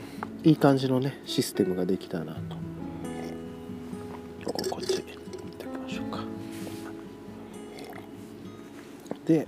[0.43, 2.64] いい感じのねシステムができたなと。
[9.26, 9.48] で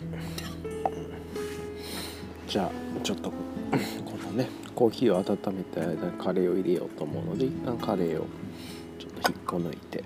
[2.48, 2.72] じゃあ
[3.04, 3.36] ちょっとこ
[4.26, 8.26] のねコーヒーを温めた間にカレーを入れようと思うので一旦カレーを
[8.98, 10.04] ちょっと引っこ抜いて。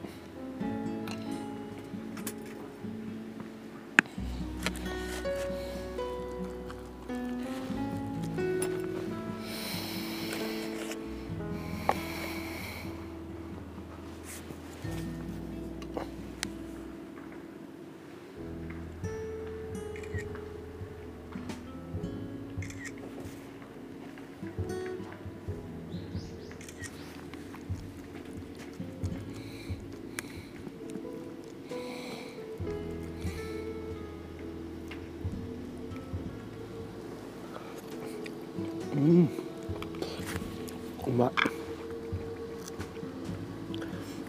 [41.07, 41.31] うま。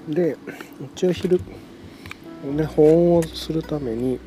[0.09, 0.37] いで
[0.95, 1.41] 一応昼
[2.45, 4.19] ね保温をするために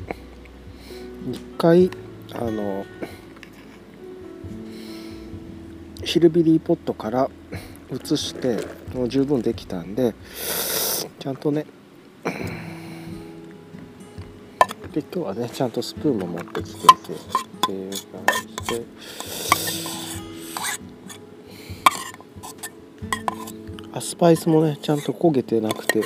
[1.30, 1.90] 一回
[2.32, 2.84] あの
[6.02, 7.30] ヒルビリーポットから
[7.92, 8.58] 移して
[8.94, 10.14] もう十分できたんで
[11.18, 11.66] ちゃんとね
[14.92, 16.96] で今日はねちゃんとスプーンも持ってきていてっ
[17.66, 17.98] ていう感
[18.64, 18.84] じで
[24.00, 26.02] スパイスもねちゃんと焦げてなくて。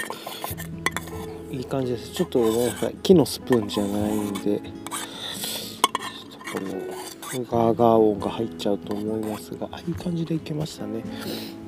[1.50, 2.12] いい感じです。
[2.12, 2.94] ちょっとごめんなさい。
[3.02, 4.40] 木のスプーンじゃないんで。
[4.40, 4.52] ちょ
[6.58, 9.68] っともうガーガー音が入っちゃうと思いますが。
[9.86, 11.02] いい感じでいけましたね。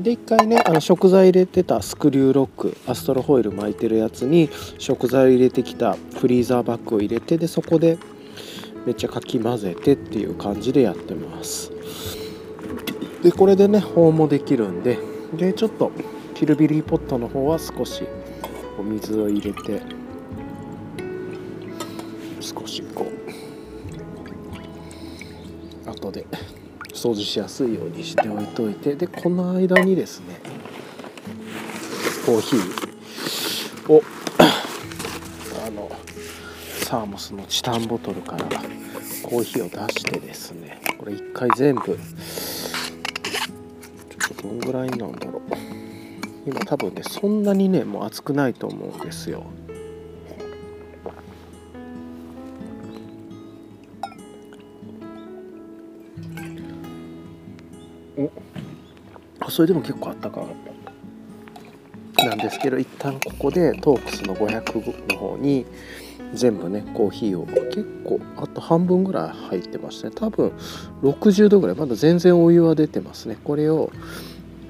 [0.00, 4.48] で一回ねあの食材入れてたスクリューロックアストロホイル巻いてるやつに
[4.78, 7.98] 食材入れてきたフリーザーバッグを入れてでそこで
[8.86, 11.72] めっちゃかき混ぜてっていう感じでやってます。
[13.22, 14.98] でこれでね保温もできるんで
[15.34, 15.90] でちょっと
[16.34, 18.04] キルビリーポットの方は少し
[18.78, 19.82] お水を入れて
[22.40, 23.06] 少しこ
[25.86, 26.26] う後で
[26.92, 30.40] 掃除しやすいようにしておいといてでこの間にですね
[32.26, 34.02] コーヒーを
[35.66, 35.90] あの
[36.84, 38.44] サーモスのチタンボトルから
[39.22, 41.98] コーヒーを出してですねこれ一回全部
[44.30, 45.42] どんぐらいなんだろう。
[46.46, 49.44] 今多分ねそんなにねもう熱くないと思うんですよ。
[59.46, 59.50] お。
[59.50, 60.44] それでも結構あったか
[62.24, 65.66] なんですけど一旦ここでトークスの500の方に
[66.34, 67.46] 全部ねコーヒーを。
[67.46, 70.14] 結構あと半分ぐらい入ってましたね。
[70.14, 70.52] 多分
[71.02, 71.76] 60度ぐらい。
[71.76, 73.36] まだ全然お湯は出てますね。
[73.42, 73.90] これを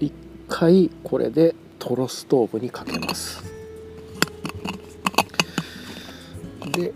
[0.00, 0.12] 一
[0.48, 3.42] 回これでトロストーブにかけます。
[6.72, 6.92] で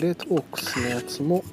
[0.00, 1.44] でトークスのやつも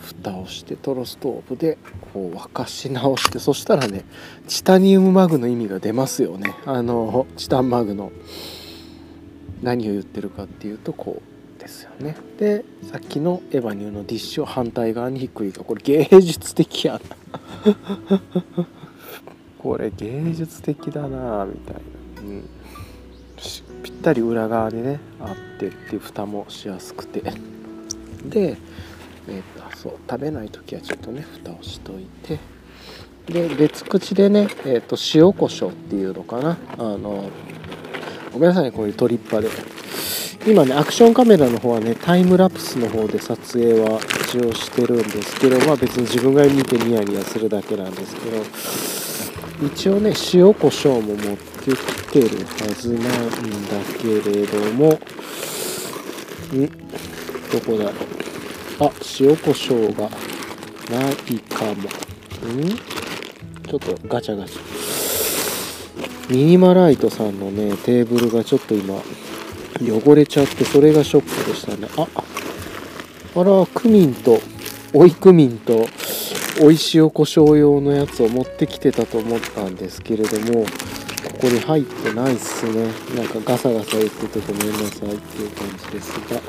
[0.00, 1.78] 蓋をしてトロストーブで
[2.12, 4.04] こう沸かし直してそしたらね
[4.46, 6.54] チタニウムマグの意味が出ますよね。
[6.66, 8.12] あのチタンマグの。
[9.62, 11.35] 何を言ってるかっていうとこう
[11.66, 12.16] ですよね。
[12.38, 17.00] でさっきのエヴァニューのディッシュを反対側にひっくりかこれ芸術的やな。
[19.58, 22.48] これ芸術的だなみたいな、うん、
[23.82, 27.22] ぴったり裏側でねあってっていう蓋もしやすくて。
[28.24, 28.56] で
[29.28, 32.38] えー、とそう食べない時はちょっとね蓋をしといて。
[33.26, 36.56] で別口でね、えー、と塩コショウっていうのかな。
[36.78, 37.28] あの
[38.32, 39.48] ごめんなさいねこういうトリッパで。
[40.46, 51.76] 今ねアクションカメラの方はねタイムラプスの方で撮影は一応してるんですけどまあ別に自分が見てニヤニヤするだけなんですけど一応ね塩コショウも持ってき
[52.12, 53.08] てるはずなんだ
[53.98, 54.88] けれども
[56.54, 56.68] ん？
[57.50, 57.94] どこだろう？
[58.80, 60.08] あ塩コショウが
[60.90, 61.72] ないかも。
[61.72, 62.68] ん？
[63.66, 64.60] ちょっとガチャガチャ。
[66.30, 69.02] ミニマライトさんのねテーブルがちょっと今
[69.80, 71.88] 汚れちゃってそれがショックでしたね。
[71.96, 73.44] ああ。
[73.44, 74.40] らクミンと
[74.92, 75.86] 追いクミンと
[76.60, 80.68] 追い塩コショウ用のやつを持ってきてたと思ったんですけれどもこ
[81.42, 82.86] こに入ってないっすね。
[83.14, 86.40] なんかガサガサ言っててごめんなさいっていう感じですが。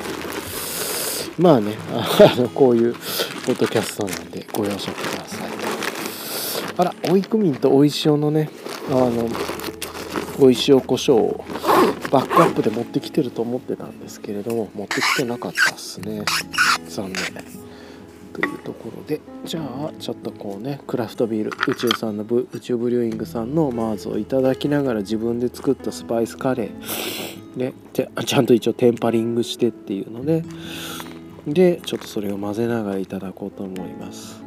[1.38, 5.48] まあね、あのこういうポッドキャストなんでご容赦ください。
[6.78, 8.50] あら、おいくみんとおいしおのね、
[8.90, 9.28] あの、
[10.40, 11.44] おいしお胡椒を
[12.10, 16.24] バックアップで持ってきてると思ってたんですけれども、持ってきてなかったっすね。
[16.88, 17.44] 残念。
[18.32, 30.44] というところで、じゃあ、ちょっとこうね、クラフトビール、宇宙さんのブ、宇宙ブリューイングさんのマーズをいただきながら自分で作ったスパイスカレー、ね、ちゃんと一応テンパリングしてっていうので、
[31.52, 34.42] でちょっとそれを混ぜながらいただこうと思います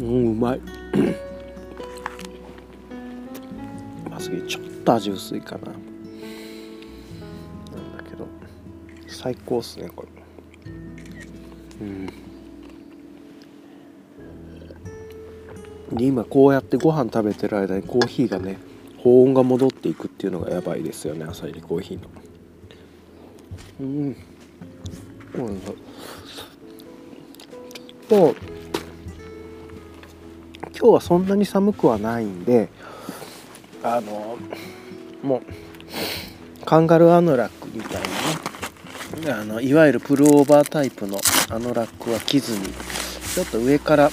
[0.00, 0.60] うんうまい
[4.30, 5.66] まずちょっと味薄いかな。
[5.66, 5.74] なん
[7.96, 8.26] だけど。
[9.06, 10.08] 最高っすねこれ。
[11.86, 12.06] うん。
[15.96, 18.58] で今こうやってご飯食べてる間にコーヒーがね
[18.98, 22.08] 保温が戻っていくっていうのがやばいですよね朝入りコーヒーの。
[23.80, 24.16] うん。
[25.34, 25.60] うん
[28.08, 28.34] と
[30.76, 32.68] 今日はそんなに寒くはないんで
[33.84, 34.38] あの
[35.22, 35.42] も
[36.62, 39.40] うカンガルーアノラックみたいなね。
[39.40, 41.18] あのいわゆるプルオーバータイプの
[41.50, 42.64] アノラックは着ずに
[43.34, 44.10] ちょっと上から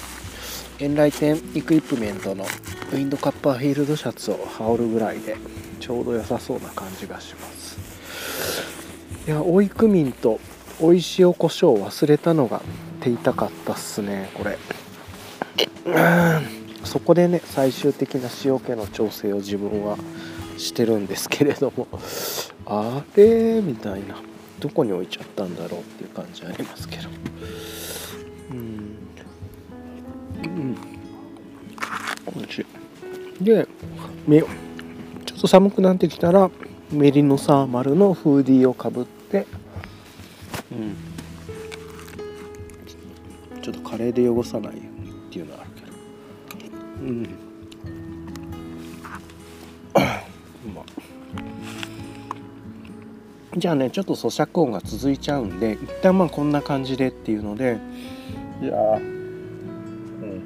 [0.80, 5.38] エンライテンイクイプメントのウィンドカッパーフィールドシャツを羽織るぐらいで
[5.80, 7.80] ちょうど良さそうな感じがします。
[9.26, 10.40] いや追いクミンと
[10.80, 12.62] 追い塩コショウ忘れたのが
[13.00, 14.58] 手痛かったっすねこれ。
[16.84, 19.98] そこでね最終的な塩気の調整を自分は
[20.58, 21.88] してるんですけれども
[22.66, 23.62] あれ？
[23.62, 24.16] みたいな。
[24.60, 27.10] どこに置いちゃったんだろうっていう感じありますけど。
[28.52, 28.96] うん。
[30.44, 30.76] うん。
[32.36, 32.62] 美味し
[33.42, 33.44] い。
[33.44, 33.68] で
[35.26, 36.52] ちょっと寒くなってきたら
[36.92, 39.48] メリノサーマルのフーディーをかぶって
[40.72, 40.96] うん。
[43.64, 44.82] ちょっとカレーで汚さないっ
[45.32, 45.71] ていうのはある。
[47.02, 47.24] うん。
[47.24, 47.26] う
[53.58, 57.80] じゃあねちょっと咀嚼音が続いちゃうんで一旦まあこんな感じでっていうので。
[58.62, 60.42] いやうん。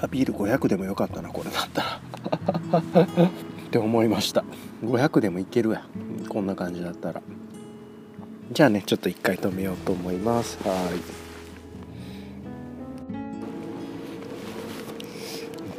[0.00, 2.78] あビール500でもよかったなこれだったら。
[3.26, 4.44] って思いました。
[4.84, 5.84] 500でもいけるや。
[6.28, 7.22] こんな感じだったら。
[8.52, 10.58] じゃあねちょっと一回止めようと思います。
[10.62, 11.21] はい。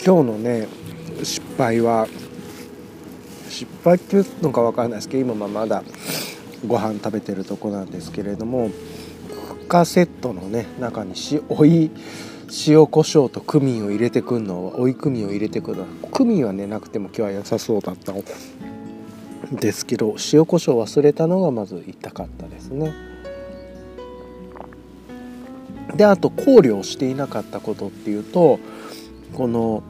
[0.05, 0.67] 今日のね
[1.23, 2.07] 失敗は
[3.47, 5.81] 失敗っていうのか分かんないですけど今まだ
[6.67, 11.89] ご飯食べてるとこなんですけれどもフカセットのね中にしおい
[12.67, 18.21] 塩コショウとクミンを入れてくんの追いクミンを入れてくるのクミンはねなくても今日は良さそうだったん
[19.55, 22.93] ですけど塩コショウ忘れたのがまず痛かったですね。
[25.95, 28.59] であと考慮していなかったことっていうと
[29.33, 29.83] この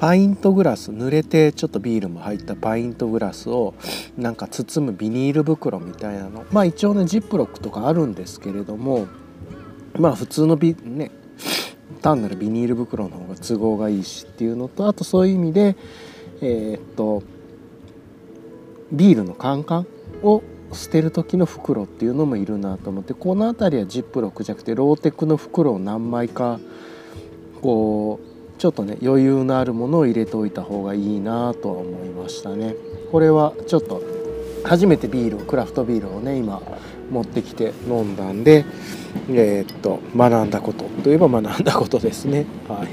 [0.00, 3.74] パイントグラス濡れてちょっとビールも入ったパイントグラスを
[4.16, 6.46] なんか包むビニール袋みたいなの。
[6.52, 9.08] まあ一応ねジップロックとかあるんですけれども
[9.98, 11.10] まあ普通のビね
[12.00, 15.76] 単なるビニール袋の方が都合がいいしっていうのとあとそういう意味で
[16.40, 17.22] えー、っと
[18.90, 19.86] ビールのカンカン
[20.22, 20.42] を
[20.72, 26.58] 捨てる時の袋っていうのもいるなと思ってこの辺りはジップロックじゃなくてローテクの袋を何枚か
[27.60, 28.29] こう
[28.60, 32.74] ちょっとね余裕のあるものを入れておいた方がいいなとは思いましたね。
[33.10, 34.02] これはちょっと
[34.64, 36.60] 初めてビールクラフトビールをね今
[37.10, 38.66] 持ってきて飲んだんで
[39.30, 42.44] えー、っと学んだことといえば学んだことですね。
[42.68, 42.88] はい。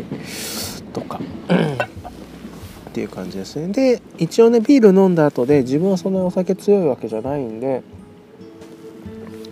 [0.94, 3.68] とかっていう感じですね。
[3.68, 7.84] で一応ねビール飲んだ後で自分はそんなお酒強いわけじゃないんで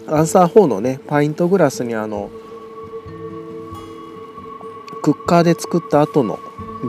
[0.07, 2.29] アンサー4のねパイントグラスにあの
[5.05, 6.39] クッカーで作った後の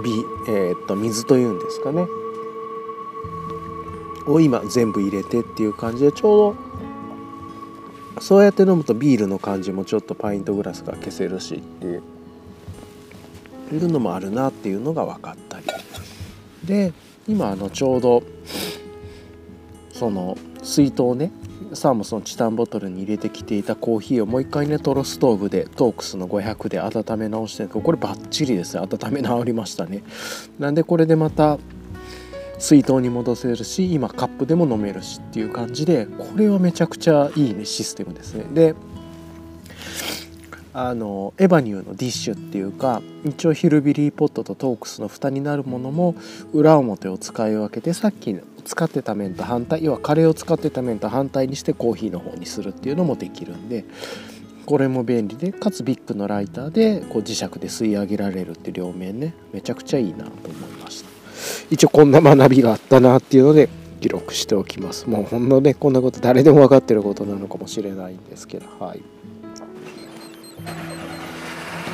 [0.03, 2.07] ビ、えー、っと水というんですかね。
[4.27, 6.55] を今全部入れてっていう感じでちょう
[8.15, 11.87] どそうやって飲むとビールの感じもちょっとパイントグラスが消せるしって
[13.75, 15.67] いうのもあるなっていうのが分かったり。
[16.65, 16.95] で
[17.29, 18.23] 今あのちょうど
[19.93, 21.31] その水筒ね
[21.75, 30.03] サーモスのチタンボトルに入れてきていたコーヒーをもう一回ねトロストーブでトークスの500で温め直してるこれバッチリですね温め直りましたね。
[30.59, 31.59] なんでこれでまた
[32.59, 38.45] 水筒に戻せるし今カップでも飲めるしっていう感じでこれはめちゃくちゃいいねシステムですね。
[38.53, 38.75] で
[40.79, 46.15] あのエバニューのディッシュっていうか一応ヒルビリーポットとトークスの蓋になるものも
[46.53, 53.87] 裏表を使い分けてさっき使ってた面と反対要はカレーを使ってた面と反対にしてコーヒーの方にするっていうのもできるんで
[54.67, 61.09] これも便利でかつビッグのライターでこう磁石で吸い上げられるって両面ねめちゃくちゃいいなと思いました。
[61.71, 63.71] 一応こんな学びがあったなっていうので
[64.03, 65.09] 記録しておきます。
[65.09, 69.16] もうほんのねこんなこと誰でも分かってることなのかもしれないんですけどはい。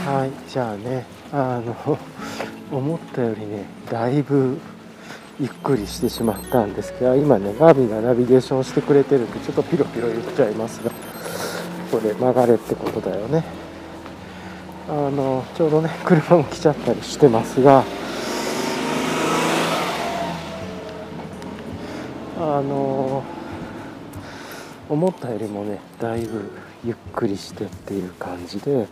[0.04, 1.98] はいじゃあねあの
[2.76, 4.58] 思ったよりねだいぶ
[5.38, 10.90] ゆっくりしてしまったんですけど今ねナビがナビゲーションしてくれてるんでちょっとピロピロ言っちゃいますが
[11.90, 13.44] これ曲がれってことだよね。
[14.88, 17.84] あのちょうどね車も来ちゃったりしてますが
[22.38, 23.22] あの
[24.88, 26.50] 思ったよりもねだいぶ
[26.84, 28.86] ゆっくりしてっていう感じで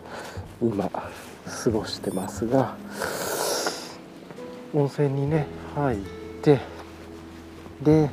[0.61, 2.75] 今過ごしてますが
[4.73, 5.99] 温泉にね入っ
[6.41, 6.59] て
[7.81, 8.09] で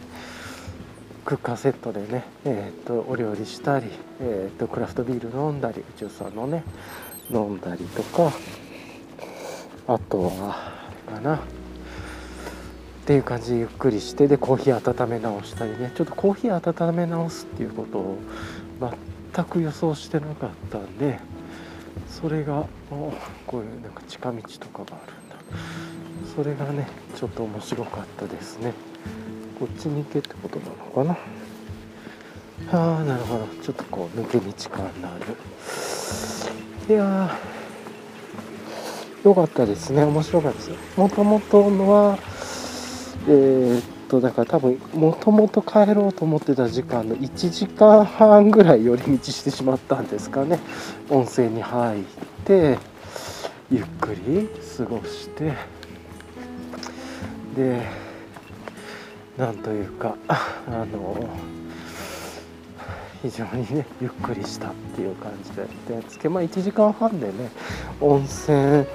[1.25, 3.87] クッカーセットでね、えーと、お料理したり、
[4.21, 6.65] えーと、クラフトビール飲んだり宇宙さんのね
[7.31, 8.33] 飲んだりとか
[9.87, 10.73] あとは
[11.07, 11.41] かな
[13.09, 15.91] っていう感じでゆっくりしてでコーヒー温め直したりね。
[15.97, 18.19] ちょっとコーヒー温め直すっていうことを
[19.33, 21.19] 全く予想してなかったんで
[22.07, 22.67] それが
[23.47, 25.37] こういうなんか近道とかがあるんだ。
[26.37, 26.87] それがね
[27.17, 28.75] ちょっと面白かったですね。
[29.59, 30.73] こっちに行けってことなの
[31.07, 31.19] か
[32.71, 32.79] な？
[32.79, 33.47] ああなるほど。
[33.63, 35.17] ちょっとこう抜け道感のあ
[36.87, 36.95] る。
[36.95, 37.35] いや
[39.25, 40.05] 良かったですね。
[40.05, 40.99] 面白かったです。
[40.99, 42.19] もともとのは
[43.31, 50.59] えー、っとだから多分もともと帰ろうと思ってた時間の1時間半ぐらい寄り道してしまったんですかね。
[51.11, 52.05] 温泉に入っ
[52.47, 52.79] て
[53.71, 54.49] ゆっくり
[54.79, 55.53] 過ごして。
[57.55, 57.83] で
[59.37, 61.29] なんというかあの
[63.21, 65.67] 非常にねゆっくりしたっていう感じで。
[66.01, 67.51] でつけまあ1時間半でね
[68.01, 68.87] 温泉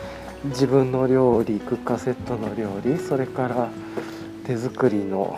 [0.46, 3.70] 自分の料理クッカセットの料理それから
[4.46, 5.38] 手作りの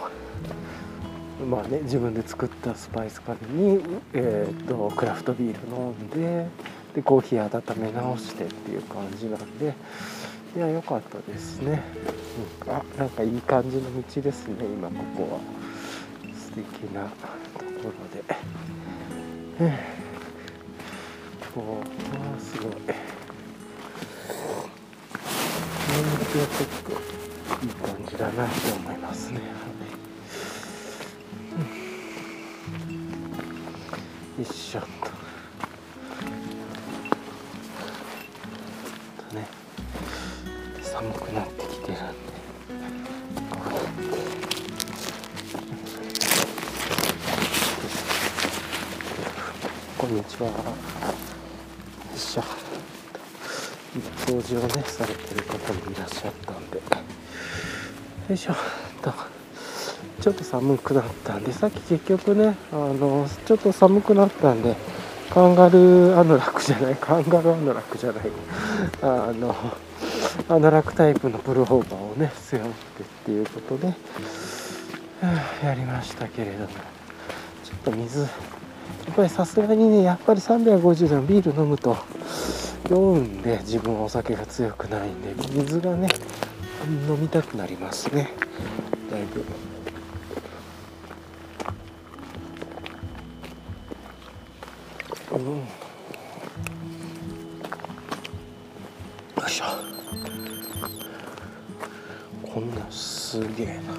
[1.49, 6.47] まあね自分で作ったスパイスカレーに、えーと、クラフトビール飲んで
[6.95, 9.74] でコーヒー温め直してっていう感じなんで
[10.56, 11.84] いや良かったですね、
[12.66, 15.66] うん、あなんかいい感じの道ですね今ここは。
[16.56, 17.18] 素敵なと
[17.84, 18.24] ころで、
[19.60, 19.72] うん、
[21.53, 21.82] こ
[22.38, 22.72] うすごい。
[28.16, 29.39] 気は結構いい感じだなと思いますね。
[34.38, 34.88] よいしょと。
[39.30, 39.47] とね
[40.82, 42.05] 寒くなってきてるんで。
[49.97, 50.47] こんにちは。
[50.47, 50.53] よ
[52.13, 52.43] いしょ。
[54.26, 56.55] 掃除をねされてる方もいらっしゃった。
[58.30, 58.53] よいしょ。
[59.01, 59.13] と。
[60.21, 64.76] ちょっと寒くなったんでさっき結局ねあのちょっと寒くなったんで
[65.30, 68.23] カンガルーアノラックじゃないカンガルーアノラックじゃない。
[69.01, 69.55] あの
[70.49, 73.93] アノラックタイプのプルホーバーをね背負ってっていうことで
[75.63, 76.67] やりましたけれども。
[77.63, 78.26] ちょっと水や
[79.11, 81.97] っぱりさすがにねやっぱり350度のビール飲むと
[82.89, 86.07] 酔うんで自分はお酒が強くないんで水がね
[86.88, 88.30] 飲みたくなりますね。
[89.10, 89.44] だいぶ。
[95.32, 95.64] うん、よ
[99.48, 99.66] いしょ。
[102.48, 103.95] こんなすげえな。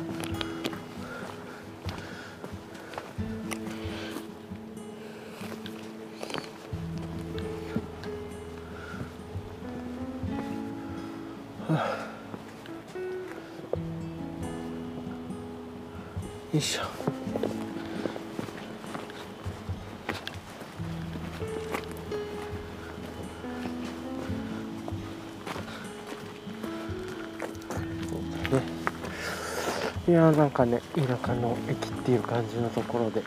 [30.33, 33.23] なんかね田舎の駅っていう感じのところで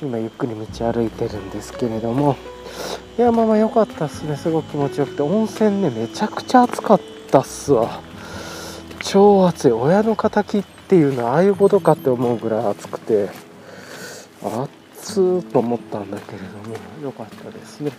[0.00, 2.36] 今ゆっくり道歩いてるんですけれども
[3.18, 4.36] いやまあまあ良かったっすね。
[4.36, 7.00] すごく気持ちよくて温泉ねめちゃくちゃ暑かっ
[7.30, 8.00] たっすわ。
[9.00, 9.72] 超暑い。
[9.72, 13.28] 親の敵っていうのはああいうことかって思うぐらい暑くて
[14.42, 17.92] 暑ーと思ったんだけれども良かったですね。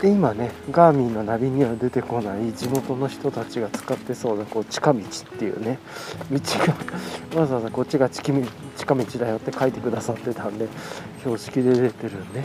[0.00, 5.02] で今ねガーミンのナビには出てこない地元の人たちが使ってそうなこう近道っ
[5.38, 5.78] ていうね
[6.30, 6.38] 道
[7.34, 8.42] が わざわざこっちが近道
[9.18, 10.68] だよって書いてくださってたんで
[11.20, 12.44] 標識で出てるんで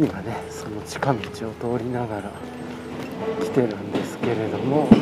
[0.00, 1.20] 今ねその近道を
[1.78, 2.22] 通りながら
[3.40, 4.96] 来てるんですけれどももう人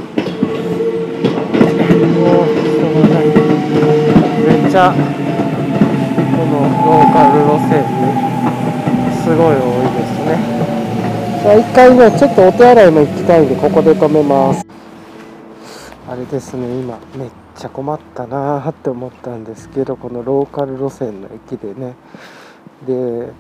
[3.01, 3.33] がないめ
[4.69, 4.99] っちゃこ
[6.45, 7.87] のローカル路線に
[9.23, 9.90] すごい多い
[11.41, 14.67] 一回ねちょっとお手洗いも行きたいんでここで止めます。
[16.07, 21.95] あれですね今めっちゃ困ったなーって思ったんですけどこのローカル路線の駅でね。
[22.87, 23.33] で、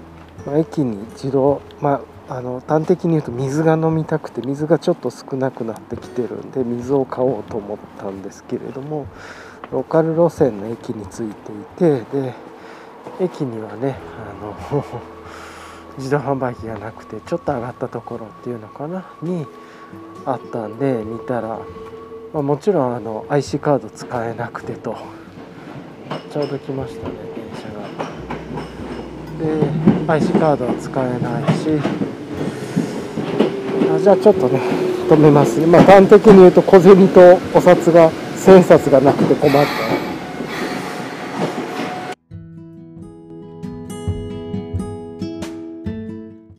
[0.47, 9.07] まあ、駅に一度まああの端的に言うと水が飲みたくて水がちょっと少なくなってきてるんで水を買おうと思ったんですけれども
[9.73, 11.35] ローカル路線の駅に着い
[11.77, 12.35] ていてで
[13.21, 14.85] 駅にはねあの
[16.01, 19.05] 自動販売機がなくてちょっと上がったところっていうのかな？
[19.23, 19.47] に
[20.25, 21.61] あったんで見たら、
[22.33, 24.97] まあ、もちろんあの IC カード使えなくてと。
[26.33, 27.85] ちょうど来ましたね電車が。
[29.39, 31.81] で IC カードは使えないし。
[33.95, 34.61] あじゃあちょっとね
[35.09, 35.67] 止めますね。
[35.67, 40.10] まあ端的に言うと小銭とお札が千円札がなくて困った。